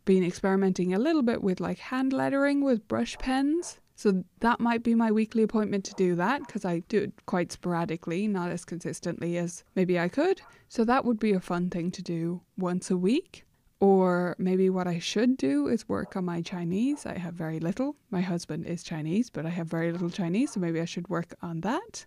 been 0.04 0.22
experimenting 0.22 0.92
a 0.92 0.98
little 0.98 1.22
bit 1.22 1.42
with 1.42 1.60
like 1.60 1.78
hand 1.78 2.12
lettering 2.12 2.62
with 2.62 2.86
brush 2.88 3.16
pens. 3.16 3.80
So 3.94 4.22
that 4.40 4.60
might 4.60 4.82
be 4.82 4.94
my 4.94 5.10
weekly 5.10 5.42
appointment 5.42 5.84
to 5.86 5.94
do 5.94 6.14
that 6.16 6.46
because 6.46 6.66
I 6.66 6.80
do 6.88 7.04
it 7.04 7.24
quite 7.24 7.52
sporadically, 7.52 8.28
not 8.28 8.50
as 8.50 8.66
consistently 8.66 9.38
as 9.38 9.64
maybe 9.74 9.98
I 9.98 10.08
could. 10.08 10.42
So 10.68 10.84
that 10.84 11.06
would 11.06 11.18
be 11.18 11.32
a 11.32 11.40
fun 11.40 11.70
thing 11.70 11.90
to 11.92 12.02
do 12.02 12.42
once 12.58 12.90
a 12.90 12.98
week. 12.98 13.46
Or 13.80 14.36
maybe 14.38 14.68
what 14.68 14.86
I 14.86 14.98
should 14.98 15.38
do 15.38 15.68
is 15.68 15.88
work 15.88 16.16
on 16.16 16.26
my 16.26 16.42
Chinese. 16.42 17.06
I 17.06 17.16
have 17.16 17.32
very 17.32 17.60
little. 17.60 17.96
My 18.10 18.20
husband 18.20 18.66
is 18.66 18.82
Chinese, 18.82 19.30
but 19.30 19.46
I 19.46 19.50
have 19.50 19.68
very 19.68 19.90
little 19.90 20.10
Chinese, 20.10 20.52
so 20.52 20.60
maybe 20.60 20.82
I 20.82 20.84
should 20.84 21.08
work 21.08 21.34
on 21.40 21.62
that. 21.62 22.04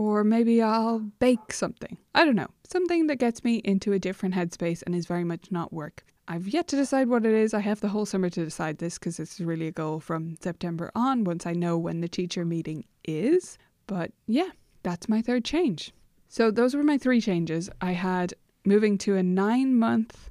Or 0.00 0.24
maybe 0.24 0.62
I'll 0.62 1.00
bake 1.00 1.52
something. 1.52 1.98
I 2.14 2.24
don't 2.24 2.34
know. 2.34 2.48
Something 2.66 3.06
that 3.08 3.16
gets 3.16 3.44
me 3.44 3.56
into 3.56 3.92
a 3.92 3.98
different 3.98 4.34
headspace 4.34 4.82
and 4.82 4.94
is 4.94 5.04
very 5.04 5.24
much 5.24 5.52
not 5.52 5.74
work. 5.74 6.06
I've 6.26 6.48
yet 6.48 6.68
to 6.68 6.76
decide 6.76 7.08
what 7.08 7.26
it 7.26 7.34
is. 7.34 7.52
I 7.52 7.60
have 7.60 7.82
the 7.82 7.90
whole 7.90 8.06
summer 8.06 8.30
to 8.30 8.44
decide 8.46 8.78
this 8.78 8.98
because 8.98 9.20
it's 9.20 9.40
really 9.40 9.66
a 9.66 9.72
goal 9.72 10.00
from 10.00 10.36
September 10.40 10.90
on 10.94 11.24
once 11.24 11.44
I 11.44 11.52
know 11.52 11.76
when 11.76 12.00
the 12.00 12.08
teacher 12.08 12.46
meeting 12.46 12.86
is. 13.04 13.58
But 13.86 14.12
yeah, 14.26 14.48
that's 14.82 15.06
my 15.06 15.20
third 15.20 15.44
change. 15.44 15.92
So 16.28 16.50
those 16.50 16.74
were 16.74 16.82
my 16.82 16.96
three 16.96 17.20
changes. 17.20 17.68
I 17.82 17.92
had 17.92 18.32
moving 18.64 18.96
to 18.98 19.16
a 19.16 19.22
nine 19.22 19.74
month 19.74 20.30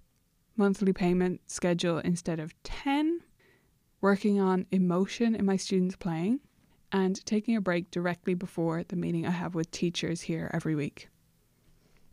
monthly 0.58 0.94
payment 0.94 1.42
schedule 1.46 2.00
instead 2.00 2.40
of 2.40 2.56
10, 2.64 3.20
working 4.02 4.42
on 4.42 4.66
emotion 4.72 5.36
in 5.36 5.46
my 5.46 5.58
students 5.58 5.96
playing, 5.96 6.40
and 6.92 7.26
taking 7.26 7.56
a 7.56 7.62
break 7.62 7.92
directly 7.92 8.34
before 8.34 8.84
the 8.84 8.96
meeting 8.96 9.26
I 9.26 9.32
have 9.32 9.56
with 9.56 9.72
teachers 9.72 10.22
here 10.22 10.50
every 10.54 10.76
week. 10.76 11.10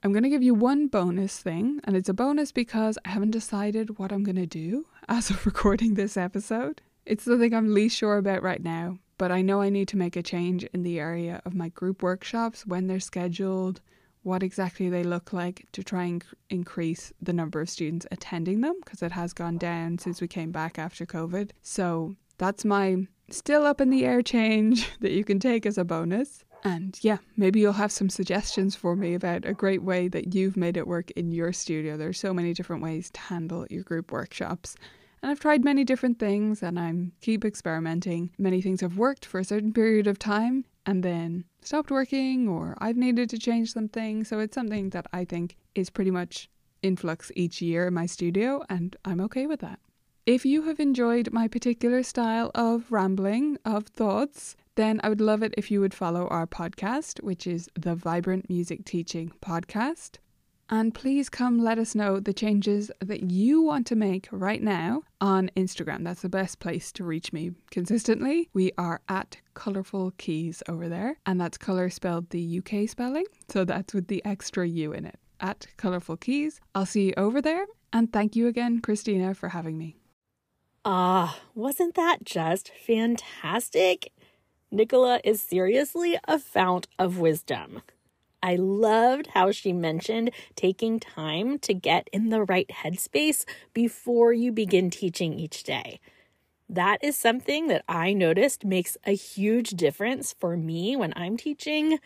I'm 0.03 0.13
going 0.13 0.23
to 0.23 0.29
give 0.31 0.43
you 0.43 0.55
one 0.55 0.87
bonus 0.89 1.41
thing, 1.41 1.81
and 1.85 1.97
it's 1.97 2.09
a 2.09 2.15
bonus 2.15 2.53
because 2.53 2.99
I 3.05 3.09
haven't 3.09 3.31
decided 3.31 3.99
what 3.99 4.13
I'm 4.13 4.23
going 4.23 4.37
to 4.37 4.47
do 4.47 4.87
as 5.09 5.31
of 5.31 5.47
recording 5.47 5.95
this 5.95 6.17
episode. 6.17 6.83
It's 7.05 7.25
the 7.25 7.39
thing 7.39 7.55
I'm 7.55 7.75
least 7.75 7.97
sure 7.97 8.19
about 8.19 8.43
right 8.43 8.63
now, 8.63 8.99
but 9.19 9.33
I 9.33 9.43
know 9.43 9.61
I 9.61 9.71
need 9.71 9.89
to 9.89 9.97
make 9.97 10.17
a 10.17 10.23
change 10.23 10.65
in 10.65 10.83
the 10.83 10.99
area 11.01 11.41
of 11.45 11.55
my 11.55 11.71
group 11.71 12.03
workshops 12.03 12.67
when 12.67 12.87
they're 12.87 13.01
scheduled, 13.01 13.81
what 14.23 14.43
exactly 14.43 14.89
they 14.89 15.05
look 15.05 15.33
like 15.33 15.67
to 15.73 15.85
try 15.85 16.05
and 16.05 16.25
increase 16.51 17.13
the 17.23 17.33
number 17.33 17.61
of 17.61 17.71
students 17.71 18.07
attending 18.11 18.61
them 18.61 18.75
because 18.85 19.03
it 19.03 19.13
has 19.13 19.33
gone 19.33 19.57
down 19.57 19.99
since 19.99 20.21
we 20.21 20.27
came 20.27 20.51
back 20.51 20.79
after 20.79 21.07
COVID. 21.07 21.51
So 21.63 22.17
that's 22.37 22.65
my 22.65 23.07
still 23.31 23.65
up 23.65 23.81
in 23.81 23.91
the 23.91 24.05
air 24.05 24.23
change 24.23 24.91
that 25.01 25.13
you 25.13 25.25
can 25.25 25.39
take 25.39 25.67
as 25.67 25.79
a 25.79 25.85
bonus. 25.85 26.45
And 26.65 26.99
yeah, 27.03 27.19
maybe 27.37 27.61
you'll 27.61 27.75
have 27.75 27.93
some 27.93 28.09
suggestions 28.09 28.75
for 28.75 28.97
me 28.97 29.15
about 29.15 29.45
a 29.45 29.55
great 29.55 29.83
way 29.83 30.09
that 30.09 30.35
you've 30.35 30.57
made 30.57 30.77
it 30.77 30.87
work 30.87 31.11
in 31.13 31.31
your 31.31 31.53
studio. 31.53 31.97
There's 31.97 32.19
so 32.19 32.35
many 32.35 32.55
different 32.55 32.83
ways 32.83 33.11
to 33.11 33.21
handle 33.21 33.67
your 33.71 33.85
group 33.85 34.11
workshops. 34.11 34.75
And 35.23 35.31
I've 35.31 35.41
tried 35.41 35.65
many 35.65 35.85
different 35.85 36.19
things 36.19 36.63
and 36.63 36.79
I'm 36.79 37.13
keep 37.21 37.45
experimenting. 37.45 38.31
Many 38.39 38.63
things 38.63 38.81
have 38.81 38.99
worked 38.99 39.25
for 39.25 39.39
a 39.39 39.45
certain 39.45 39.73
period 39.73 40.07
of 40.07 40.19
time 40.19 40.65
and 40.85 41.03
then 41.03 41.45
stopped 41.63 41.91
working 41.91 42.49
or 42.49 42.77
I've 42.79 42.97
needed 42.97 43.31
to 43.31 43.39
change 43.39 43.73
something. 43.73 44.25
So 44.25 44.41
it's 44.41 44.55
something 44.55 44.91
that 44.91 45.07
I 45.13 45.25
think 45.25 45.57
is 45.75 45.91
pretty 45.91 46.11
much 46.11 46.49
influx 46.83 47.33
each 47.35 47.61
year 47.61 47.89
in 47.89 47.95
my 47.95 48.07
studio, 48.07 48.63
and 48.69 48.97
I'm 49.05 49.21
okay 49.23 49.47
with 49.47 49.61
that. 49.61 49.81
If 50.27 50.45
you 50.45 50.63
have 50.63 50.81
enjoyed 50.81 51.33
my 51.33 51.47
particular 51.47 52.03
style 52.03 52.51
of 52.53 52.91
rambling, 52.91 53.59
of 53.65 53.87
thoughts, 53.87 54.57
then 54.75 55.01
I 55.05 55.09
would 55.09 55.21
love 55.21 55.45
it 55.45 55.55
if 55.57 55.71
you 55.71 55.81
would 55.81 55.95
follow 55.95 56.27
our 56.27 56.49
podcast, 56.49 57.23
which 57.23 57.47
is 57.47 57.69
the 57.79 57.95
Vibrant 57.95 58.51
Music 58.51 58.85
Teaching 58.85 59.33
Podcast. 59.41 60.17
And 60.69 60.93
please 60.93 61.29
come 61.29 61.61
let 61.61 61.79
us 61.79 61.95
know 61.95 62.19
the 62.19 62.33
changes 62.33 62.91
that 62.99 63.31
you 63.31 63.63
want 63.63 63.87
to 63.87 63.95
make 63.95 64.27
right 64.33 64.61
now 64.61 65.05
on 65.21 65.49
Instagram. 65.57 66.03
That's 66.03 66.23
the 66.23 66.29
best 66.29 66.59
place 66.59 66.91
to 66.95 67.05
reach 67.05 67.33
me 67.33 67.53
consistently. 67.71 68.49
We 68.53 68.73
are 68.77 69.03
at 69.09 69.37
Colourful 69.55 70.15
Keys 70.19 70.61
over 70.69 70.89
there, 70.89 71.19
and 71.25 71.41
that's 71.41 71.57
colour 71.57 71.89
spelled 71.89 72.31
the 72.31 72.59
UK 72.59 72.89
spelling. 72.89 73.27
So 73.49 73.65
that's 73.65 73.95
with 73.95 74.09
the 74.09 74.25
extra 74.25 74.67
U 74.67 74.91
in 74.91 75.07
it. 75.07 75.21
At 75.39 75.69
Colourful 75.77 76.17
Keys. 76.17 76.61
I'll 76.75 76.85
see 76.85 77.07
you 77.07 77.15
over 77.17 77.41
there. 77.41 77.67
And 77.93 78.13
thank 78.13 78.35
you 78.35 78.49
again, 78.49 78.81
Christina, 78.81 79.33
for 79.33 79.51
having 79.51 79.79
me. 79.79 79.95
Ah, 80.89 81.41
wasn't 81.55 81.95
that 81.97 82.25
just 82.25 82.71
fantastic? 82.87 84.13
Nicola 84.71 85.21
is 85.25 85.43
seriously 85.43 86.17
a 86.29 86.39
fount 86.39 86.87
of 86.99 87.19
wisdom. 87.19 87.83
I 88.43 88.57
loved 88.57 89.29
how 89.29 89.51
she 89.51 89.73
mentioned 89.73 90.31
taking 90.55 91.01
time 91.01 91.59
to 91.61 91.75
get 91.75 92.09
in 92.13 92.31
the 92.31 92.45
right 92.45 92.69
headspace 92.69 93.45
before 93.75 94.33
you 94.33 94.53
begin 94.53 94.91
teaching 94.91 95.35
each 95.35 95.65
day. 95.65 96.01
That 96.69 96.99
is 97.03 97.17
something 97.17 97.69
that 97.69 97.85
I 97.89 98.13
noticed 98.13 98.65
makes 98.65 98.97
a 99.05 99.13
huge 99.13 99.71
difference 99.71 100.35
for 100.39 100.57
me 100.57 100.97
when 100.97 101.13
I'm 101.17 101.37
teaching, 101.37 101.99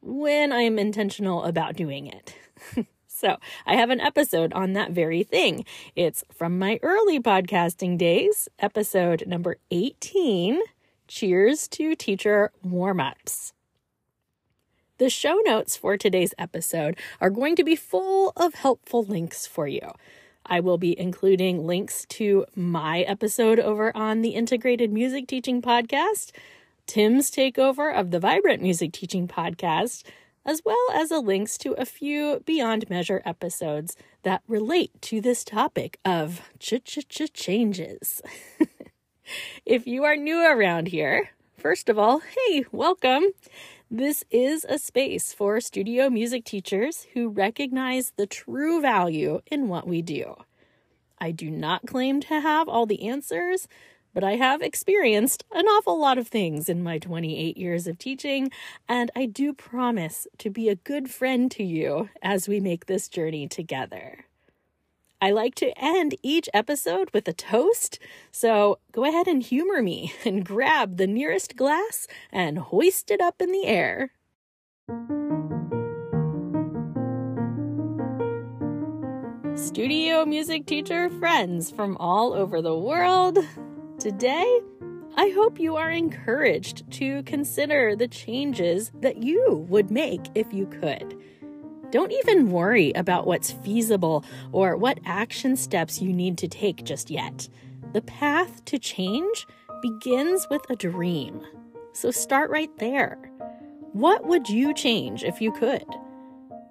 when 0.00 0.52
I 0.52 0.62
am 0.62 0.78
intentional 0.78 1.44
about 1.44 1.76
doing 1.76 2.06
it. 2.06 2.36
so, 3.22 3.36
I 3.66 3.76
have 3.76 3.90
an 3.90 4.00
episode 4.00 4.52
on 4.52 4.72
that 4.72 4.90
very 4.90 5.22
thing. 5.22 5.64
It's 5.94 6.24
from 6.32 6.58
my 6.58 6.80
early 6.82 7.20
podcasting 7.20 7.96
days, 7.96 8.48
episode 8.58 9.28
number 9.28 9.58
18 9.70 10.60
Cheers 11.06 11.68
to 11.68 11.94
Teacher 11.94 12.50
Warm 12.64 12.98
Ups. 12.98 13.52
The 14.98 15.08
show 15.08 15.40
notes 15.44 15.76
for 15.76 15.96
today's 15.96 16.34
episode 16.36 16.98
are 17.20 17.30
going 17.30 17.54
to 17.54 17.62
be 17.62 17.76
full 17.76 18.32
of 18.34 18.54
helpful 18.54 19.04
links 19.04 19.46
for 19.46 19.68
you. 19.68 19.92
I 20.44 20.58
will 20.58 20.76
be 20.76 20.98
including 20.98 21.64
links 21.64 22.04
to 22.08 22.44
my 22.56 23.02
episode 23.02 23.60
over 23.60 23.96
on 23.96 24.22
the 24.22 24.30
Integrated 24.30 24.92
Music 24.92 25.28
Teaching 25.28 25.62
Podcast, 25.62 26.32
Tim's 26.88 27.30
takeover 27.30 27.96
of 27.96 28.10
the 28.10 28.18
Vibrant 28.18 28.62
Music 28.62 28.90
Teaching 28.90 29.28
Podcast, 29.28 30.02
as 30.44 30.62
well 30.64 30.86
as 30.92 31.10
a 31.10 31.18
links 31.18 31.56
to 31.58 31.72
a 31.72 31.84
few 31.84 32.40
Beyond 32.44 32.90
Measure 32.90 33.22
episodes 33.24 33.96
that 34.22 34.42
relate 34.48 34.90
to 35.02 35.20
this 35.20 35.44
topic 35.44 35.98
of 36.04 36.40
ch 36.58 36.74
ch 36.84 37.06
ch 37.08 37.32
changes. 37.32 38.22
if 39.66 39.86
you 39.86 40.04
are 40.04 40.16
new 40.16 40.44
around 40.44 40.88
here, 40.88 41.30
first 41.56 41.88
of 41.88 41.98
all, 41.98 42.20
hey, 42.20 42.64
welcome. 42.72 43.24
This 43.90 44.24
is 44.30 44.64
a 44.68 44.78
space 44.78 45.34
for 45.34 45.60
studio 45.60 46.08
music 46.08 46.44
teachers 46.44 47.06
who 47.12 47.28
recognize 47.28 48.12
the 48.16 48.26
true 48.26 48.80
value 48.80 49.40
in 49.46 49.68
what 49.68 49.86
we 49.86 50.00
do. 50.00 50.34
I 51.18 51.30
do 51.30 51.50
not 51.50 51.86
claim 51.86 52.20
to 52.22 52.40
have 52.40 52.68
all 52.68 52.86
the 52.86 53.06
answers, 53.06 53.68
but 54.14 54.24
I 54.24 54.36
have 54.36 54.62
experienced 54.62 55.44
an 55.52 55.66
awful 55.66 55.98
lot 55.98 56.18
of 56.18 56.28
things 56.28 56.68
in 56.68 56.82
my 56.82 56.98
28 56.98 57.56
years 57.56 57.86
of 57.86 57.98
teaching, 57.98 58.50
and 58.88 59.10
I 59.16 59.26
do 59.26 59.52
promise 59.52 60.26
to 60.38 60.50
be 60.50 60.68
a 60.68 60.76
good 60.76 61.10
friend 61.10 61.50
to 61.52 61.64
you 61.64 62.10
as 62.22 62.48
we 62.48 62.60
make 62.60 62.86
this 62.86 63.08
journey 63.08 63.48
together. 63.48 64.26
I 65.20 65.30
like 65.30 65.54
to 65.56 65.72
end 65.78 66.16
each 66.22 66.48
episode 66.52 67.08
with 67.14 67.28
a 67.28 67.32
toast, 67.32 68.00
so 68.32 68.80
go 68.90 69.04
ahead 69.04 69.28
and 69.28 69.40
humor 69.40 69.80
me 69.80 70.12
and 70.24 70.44
grab 70.44 70.96
the 70.96 71.06
nearest 71.06 71.56
glass 71.56 72.08
and 72.32 72.58
hoist 72.58 73.10
it 73.10 73.20
up 73.20 73.40
in 73.40 73.52
the 73.52 73.66
air. 73.66 74.10
Studio 79.54 80.24
music 80.24 80.66
teacher 80.66 81.08
friends 81.08 81.70
from 81.70 81.96
all 81.98 82.32
over 82.32 82.60
the 82.60 82.76
world. 82.76 83.38
Today, 84.02 84.60
I 85.14 85.28
hope 85.28 85.60
you 85.60 85.76
are 85.76 85.88
encouraged 85.88 86.90
to 86.94 87.22
consider 87.22 87.94
the 87.94 88.08
changes 88.08 88.90
that 89.00 89.18
you 89.18 89.64
would 89.68 89.92
make 89.92 90.22
if 90.34 90.52
you 90.52 90.66
could. 90.66 91.16
Don't 91.90 92.10
even 92.10 92.50
worry 92.50 92.90
about 92.94 93.28
what's 93.28 93.52
feasible 93.52 94.24
or 94.50 94.76
what 94.76 94.98
action 95.04 95.54
steps 95.56 96.02
you 96.02 96.12
need 96.12 96.36
to 96.38 96.48
take 96.48 96.82
just 96.82 97.12
yet. 97.12 97.48
The 97.92 98.02
path 98.02 98.64
to 98.64 98.76
change 98.76 99.46
begins 99.82 100.48
with 100.50 100.68
a 100.68 100.74
dream. 100.74 101.40
So 101.92 102.10
start 102.10 102.50
right 102.50 102.76
there. 102.78 103.30
What 103.92 104.26
would 104.26 104.48
you 104.48 104.74
change 104.74 105.22
if 105.22 105.40
you 105.40 105.52
could? 105.52 105.86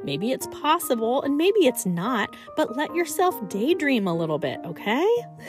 Maybe 0.04 0.32
it's 0.32 0.48
possible 0.48 1.22
and 1.22 1.38
maybe 1.38 1.68
it's 1.68 1.86
not, 1.86 2.36
but 2.56 2.76
let 2.76 2.94
yourself 2.96 3.36
daydream 3.50 4.08
a 4.08 4.16
little 4.16 4.40
bit, 4.40 4.60
okay? 4.66 5.08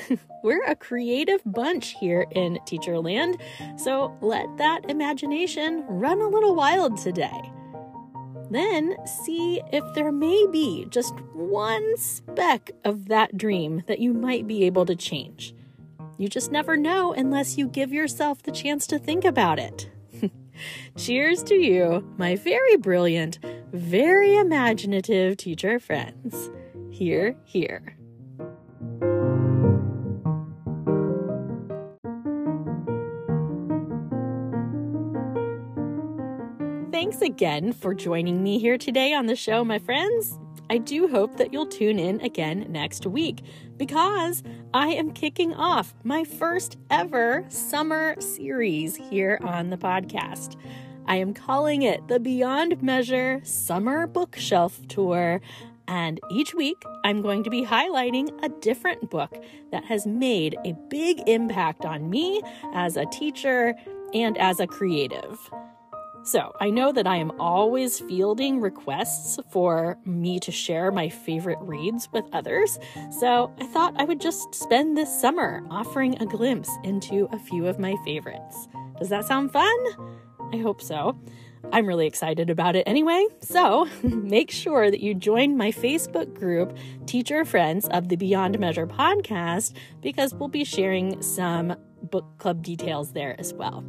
We're 0.42 0.64
a 0.64 0.76
creative 0.76 1.40
bunch 1.46 1.96
here 1.98 2.26
in 2.32 2.58
Teacherland, 2.66 3.40
so 3.78 4.16
let 4.20 4.56
that 4.58 4.90
imagination 4.90 5.84
run 5.86 6.20
a 6.20 6.28
little 6.28 6.54
wild 6.54 6.98
today. 6.98 7.52
Then 8.50 8.96
see 9.06 9.62
if 9.72 9.82
there 9.94 10.12
may 10.12 10.46
be 10.52 10.86
just 10.90 11.14
one 11.32 11.96
speck 11.96 12.72
of 12.84 13.08
that 13.08 13.38
dream 13.38 13.82
that 13.86 13.98
you 13.98 14.12
might 14.12 14.46
be 14.46 14.64
able 14.64 14.84
to 14.86 14.94
change. 14.94 15.54
You 16.18 16.28
just 16.28 16.52
never 16.52 16.76
know 16.76 17.14
unless 17.14 17.56
you 17.56 17.66
give 17.66 17.92
yourself 17.92 18.42
the 18.42 18.52
chance 18.52 18.86
to 18.88 18.98
think 18.98 19.24
about 19.24 19.58
it. 19.58 19.90
Cheers 20.96 21.42
to 21.44 21.54
you, 21.54 22.06
my 22.18 22.36
very 22.36 22.76
brilliant, 22.76 23.38
very 23.72 24.36
imaginative 24.36 25.36
teacher 25.36 25.78
friends. 25.78 26.50
Here, 26.90 27.34
here. 27.44 27.96
Thanks 36.92 37.22
again 37.22 37.72
for 37.72 37.94
joining 37.94 38.42
me 38.42 38.58
here 38.58 38.78
today 38.78 39.14
on 39.14 39.26
the 39.26 39.34
show, 39.34 39.64
my 39.64 39.78
friends. 39.78 40.38
I 40.70 40.78
do 40.78 41.08
hope 41.08 41.36
that 41.36 41.52
you'll 41.52 41.66
tune 41.66 41.98
in 41.98 42.20
again 42.20 42.66
next 42.68 43.06
week 43.06 43.42
because 43.76 44.42
I 44.72 44.88
am 44.88 45.10
kicking 45.10 45.52
off 45.54 45.94
my 46.04 46.24
first 46.24 46.78
ever 46.90 47.44
summer 47.48 48.18
series 48.20 48.96
here 48.96 49.38
on 49.42 49.70
the 49.70 49.76
podcast. 49.76 50.56
I 51.06 51.16
am 51.16 51.34
calling 51.34 51.82
it 51.82 52.06
the 52.08 52.20
Beyond 52.20 52.82
Measure 52.82 53.40
Summer 53.44 54.06
Bookshelf 54.06 54.86
Tour. 54.88 55.40
And 55.88 56.20
each 56.30 56.54
week, 56.54 56.80
I'm 57.04 57.22
going 57.22 57.42
to 57.44 57.50
be 57.50 57.64
highlighting 57.64 58.30
a 58.42 58.48
different 58.60 59.10
book 59.10 59.42
that 59.72 59.84
has 59.84 60.06
made 60.06 60.56
a 60.64 60.74
big 60.88 61.22
impact 61.26 61.84
on 61.84 62.08
me 62.08 62.40
as 62.72 62.96
a 62.96 63.06
teacher 63.06 63.74
and 64.14 64.38
as 64.38 64.60
a 64.60 64.66
creative. 64.66 65.38
So, 66.24 66.52
I 66.60 66.70
know 66.70 66.92
that 66.92 67.08
I 67.08 67.16
am 67.16 67.32
always 67.40 67.98
fielding 67.98 68.60
requests 68.60 69.40
for 69.50 69.98
me 70.04 70.38
to 70.38 70.52
share 70.52 70.92
my 70.92 71.08
favorite 71.08 71.58
reads 71.60 72.08
with 72.12 72.24
others, 72.32 72.78
so 73.18 73.52
I 73.58 73.66
thought 73.66 74.00
I 74.00 74.04
would 74.04 74.20
just 74.20 74.54
spend 74.54 74.96
this 74.96 75.20
summer 75.20 75.64
offering 75.68 76.16
a 76.22 76.26
glimpse 76.26 76.70
into 76.84 77.28
a 77.32 77.40
few 77.40 77.66
of 77.66 77.80
my 77.80 77.96
favorites. 78.04 78.68
Does 79.00 79.08
that 79.08 79.26
sound 79.26 79.52
fun? 79.52 80.21
I 80.52 80.58
hope 80.58 80.82
so. 80.82 81.18
I'm 81.72 81.86
really 81.86 82.06
excited 82.06 82.50
about 82.50 82.76
it 82.76 82.82
anyway, 82.86 83.26
so 83.40 83.88
make 84.02 84.50
sure 84.50 84.90
that 84.90 85.00
you 85.00 85.14
join 85.14 85.56
my 85.56 85.70
Facebook 85.70 86.34
group, 86.34 86.76
Teacher 87.06 87.44
Friends 87.44 87.88
of 87.88 88.08
the 88.08 88.16
Beyond 88.16 88.58
Measure 88.58 88.86
podcast, 88.86 89.74
because 90.00 90.34
we'll 90.34 90.48
be 90.48 90.64
sharing 90.64 91.22
some 91.22 91.76
book 92.02 92.26
club 92.38 92.62
details 92.62 93.12
there 93.12 93.38
as 93.38 93.54
well. 93.54 93.84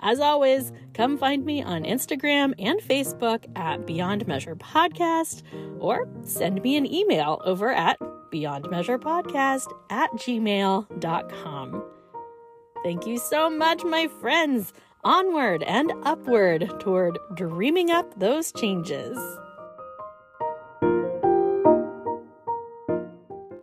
As 0.00 0.18
always, 0.18 0.72
come 0.94 1.16
find 1.16 1.44
me 1.44 1.62
on 1.62 1.84
Instagram 1.84 2.54
and 2.58 2.80
Facebook 2.80 3.46
at 3.56 3.86
Beyond 3.86 4.26
Measure 4.26 4.56
Podcast 4.56 5.42
or 5.78 6.08
send 6.24 6.60
me 6.62 6.76
an 6.76 6.92
email 6.92 7.40
over 7.44 7.72
at 7.72 7.98
beyondmeasurepodcast 8.32 9.66
at 9.90 10.10
gmail.com. 10.14 11.84
Thank 12.82 13.06
you 13.06 13.18
so 13.18 13.48
much, 13.48 13.84
my 13.84 14.08
friends. 14.20 14.72
Onward 15.04 15.64
and 15.64 15.92
upward 16.04 16.72
toward 16.78 17.18
dreaming 17.34 17.90
up 17.90 18.06
those 18.20 18.52
changes. 18.52 19.18